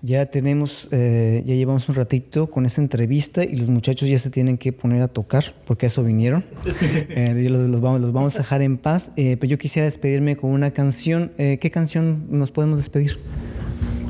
Ya 0.00 0.24
tenemos, 0.24 0.88
eh, 0.90 1.42
ya 1.44 1.54
llevamos 1.54 1.86
un 1.90 1.96
ratito 1.96 2.48
con 2.48 2.64
esta 2.64 2.80
entrevista 2.80 3.44
y 3.44 3.56
los 3.56 3.68
muchachos 3.68 4.08
ya 4.08 4.16
se 4.16 4.30
tienen 4.30 4.56
que 4.56 4.72
poner 4.72 5.02
a 5.02 5.08
tocar 5.08 5.54
porque 5.66 5.84
a 5.84 5.88
eso 5.88 6.02
vinieron. 6.02 6.46
Eh, 7.10 7.46
los, 7.50 7.68
los, 7.68 7.80
vamos, 7.82 8.00
los, 8.00 8.12
vamos, 8.12 8.36
a 8.36 8.38
dejar 8.38 8.62
en 8.62 8.78
paz. 8.78 9.10
Eh, 9.16 9.36
pero 9.38 9.50
yo 9.50 9.58
quisiera 9.58 9.84
despedirme 9.84 10.36
con 10.36 10.50
una 10.50 10.70
canción. 10.70 11.32
Eh, 11.36 11.58
¿Qué 11.60 11.70
canción 11.70 12.24
nos 12.30 12.50
podemos 12.50 12.78
despedir? 12.78 13.18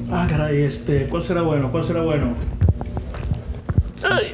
Ah, 0.08 0.28
caray, 0.30 0.62
este, 0.62 1.08
¿cuál 1.08 1.24
será 1.24 1.42
bueno? 1.42 1.72
¿Cuál 1.72 1.82
será 1.82 2.02
bueno? 2.02 2.32
Ay. 4.04 4.33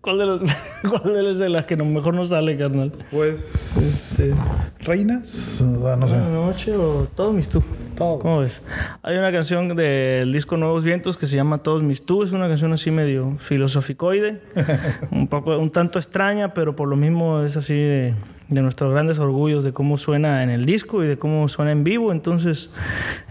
¿Cuál 0.00 0.16
de, 0.16 0.26
los, 0.26 0.40
¿Cuál 0.88 1.14
de, 1.14 1.22
los 1.22 1.38
de 1.38 1.48
las 1.50 1.66
que 1.66 1.76
no, 1.76 1.84
mejor 1.84 2.14
no 2.14 2.24
sale, 2.24 2.56
carnal? 2.56 2.92
Pues. 3.10 3.76
Este, 3.76 4.34
¿Reinas? 4.80 5.60
No 5.60 6.08
sé. 6.08 6.16
¿Una 6.16 6.28
noche 6.30 6.74
o 6.74 7.06
Todos 7.14 7.34
mis 7.34 7.48
tú? 7.48 7.62
Todos. 7.96 8.22
¿Cómo 8.22 8.40
ves? 8.40 8.62
Hay 9.02 9.18
una 9.18 9.30
canción 9.30 9.76
del 9.76 10.32
disco 10.32 10.56
Nuevos 10.56 10.84
Vientos 10.84 11.18
que 11.18 11.26
se 11.26 11.36
llama 11.36 11.58
Todos 11.58 11.82
mis 11.82 12.06
tú. 12.06 12.22
Es 12.22 12.32
una 12.32 12.48
canción 12.48 12.72
así 12.72 12.90
medio 12.90 13.36
filosoficoide. 13.40 14.40
un, 15.10 15.28
poco, 15.28 15.58
un 15.58 15.70
tanto 15.70 15.98
extraña, 15.98 16.54
pero 16.54 16.74
por 16.74 16.88
lo 16.88 16.96
mismo 16.96 17.42
es 17.42 17.58
así 17.58 17.74
de, 17.74 18.14
de 18.48 18.62
nuestros 18.62 18.92
grandes 18.92 19.18
orgullos 19.18 19.64
de 19.64 19.74
cómo 19.74 19.98
suena 19.98 20.42
en 20.42 20.48
el 20.48 20.64
disco 20.64 21.04
y 21.04 21.08
de 21.08 21.18
cómo 21.18 21.46
suena 21.48 21.72
en 21.72 21.84
vivo. 21.84 22.10
Entonces, 22.10 22.70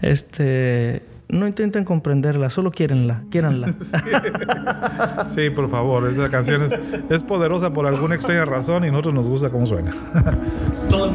este 0.02 1.02
no 1.32 1.46
intenten 1.46 1.84
comprenderla, 1.84 2.50
solo 2.50 2.70
quierenla, 2.70 3.22
quieranla. 3.30 3.74
Sí, 5.28 5.48
por 5.50 5.70
favor, 5.70 6.08
esa 6.08 6.28
canción 6.28 6.64
es, 6.64 6.72
es, 7.08 7.22
poderosa 7.22 7.72
por 7.72 7.86
alguna 7.86 8.14
extraña 8.16 8.44
razón 8.44 8.84
y 8.84 8.88
a 8.88 8.90
nosotros 8.90 9.14
nos 9.14 9.26
gusta 9.26 9.48
cómo 9.48 9.66
suena. 9.66 9.94
Todo 10.90 11.10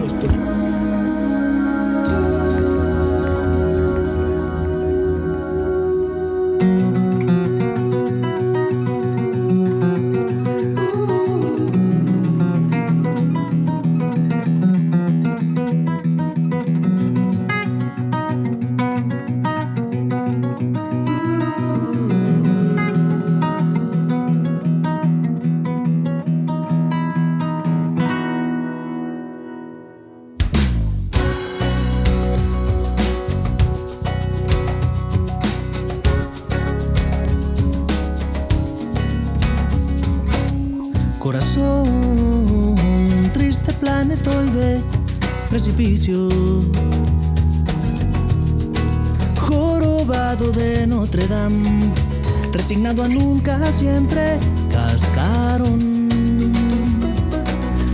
siempre 53.75 54.39
cascaron. 54.71 56.09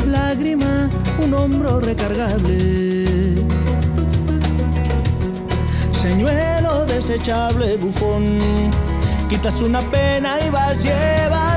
Lágrima, 0.07 0.89
un 1.23 1.33
hombro 1.33 1.79
recargable. 1.79 2.59
Señuelo 5.91 6.85
desechable, 6.85 7.77
bufón. 7.77 8.37
Quitas 9.27 9.61
una 9.63 9.81
pena 9.81 10.39
y 10.45 10.49
vas 10.51 10.83
llevando 10.83 11.50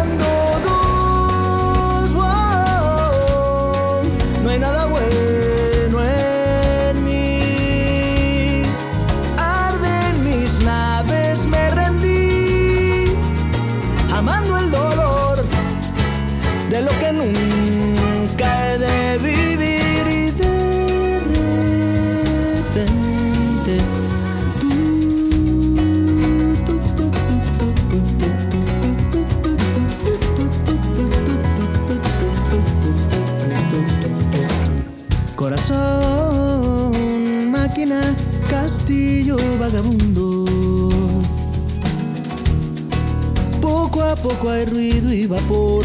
Hay 44.50 44.66
ruido 44.66 45.10
y 45.10 45.26
vapor, 45.26 45.84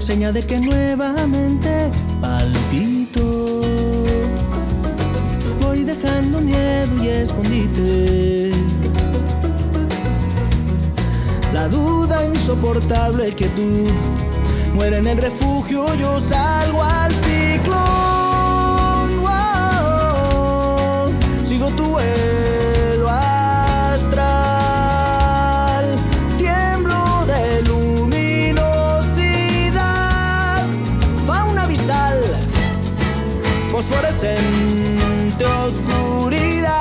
señal 0.00 0.34
de 0.34 0.44
que 0.44 0.60
nuevamente 0.60 1.90
palpito. 2.20 3.62
Voy 5.62 5.84
dejando 5.84 6.42
miedo 6.42 7.02
y 7.02 7.08
escondite. 7.08 8.52
La 11.54 11.68
duda 11.68 12.24
insoportable 12.26 13.32
quietud 13.32 13.90
muere 14.74 14.98
en 14.98 15.06
el 15.06 15.18
refugio, 15.18 15.86
yo 15.94 16.20
salgo 16.20 16.82
al 16.82 17.12
ciclón. 17.12 17.99
Fosforescente 33.80 35.46
oscuridad. 35.64 36.79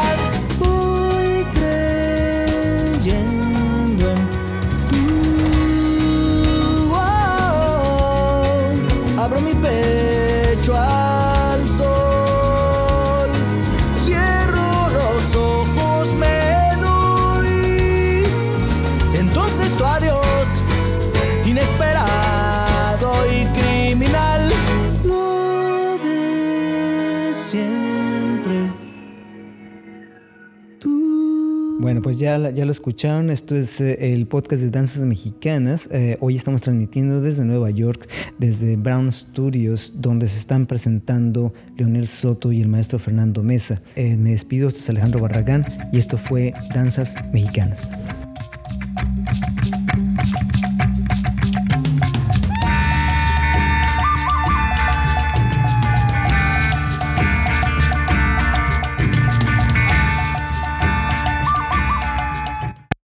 Ya, 32.38 32.52
ya 32.52 32.66
lo 32.66 32.72
escucharon. 32.72 33.30
Esto 33.30 33.56
es 33.56 33.82
eh, 33.82 34.14
el 34.14 34.28
podcast 34.28 34.62
de 34.62 34.70
danzas 34.70 35.04
mexicanas. 35.04 35.90
Eh, 35.92 36.18
hoy 36.20 36.36
estamos 36.36 36.62
transmitiendo 36.62 37.22
desde 37.22 37.44
Nueva 37.46 37.70
York, 37.72 38.08
desde 38.38 38.76
Brown 38.76 39.12
Studios, 39.12 39.94
donde 39.96 40.28
se 40.28 40.38
están 40.38 40.66
presentando 40.66 41.54
Leonel 41.78 42.08
Soto 42.08 42.52
y 42.52 42.62
el 42.62 42.68
maestro 42.68 43.00
Fernando 43.00 43.44
Mesa. 43.44 43.82
Eh, 43.96 44.16
me 44.16 44.32
despido, 44.32 44.70
esto 44.70 44.82
es 44.82 44.90
Alejandro 44.90 45.22
Barragán 45.22 45.62
y 45.92 45.98
esto 45.98 46.18
fue 46.18 46.54
Danzas 46.74 47.16
Mexicanas. 47.34 47.90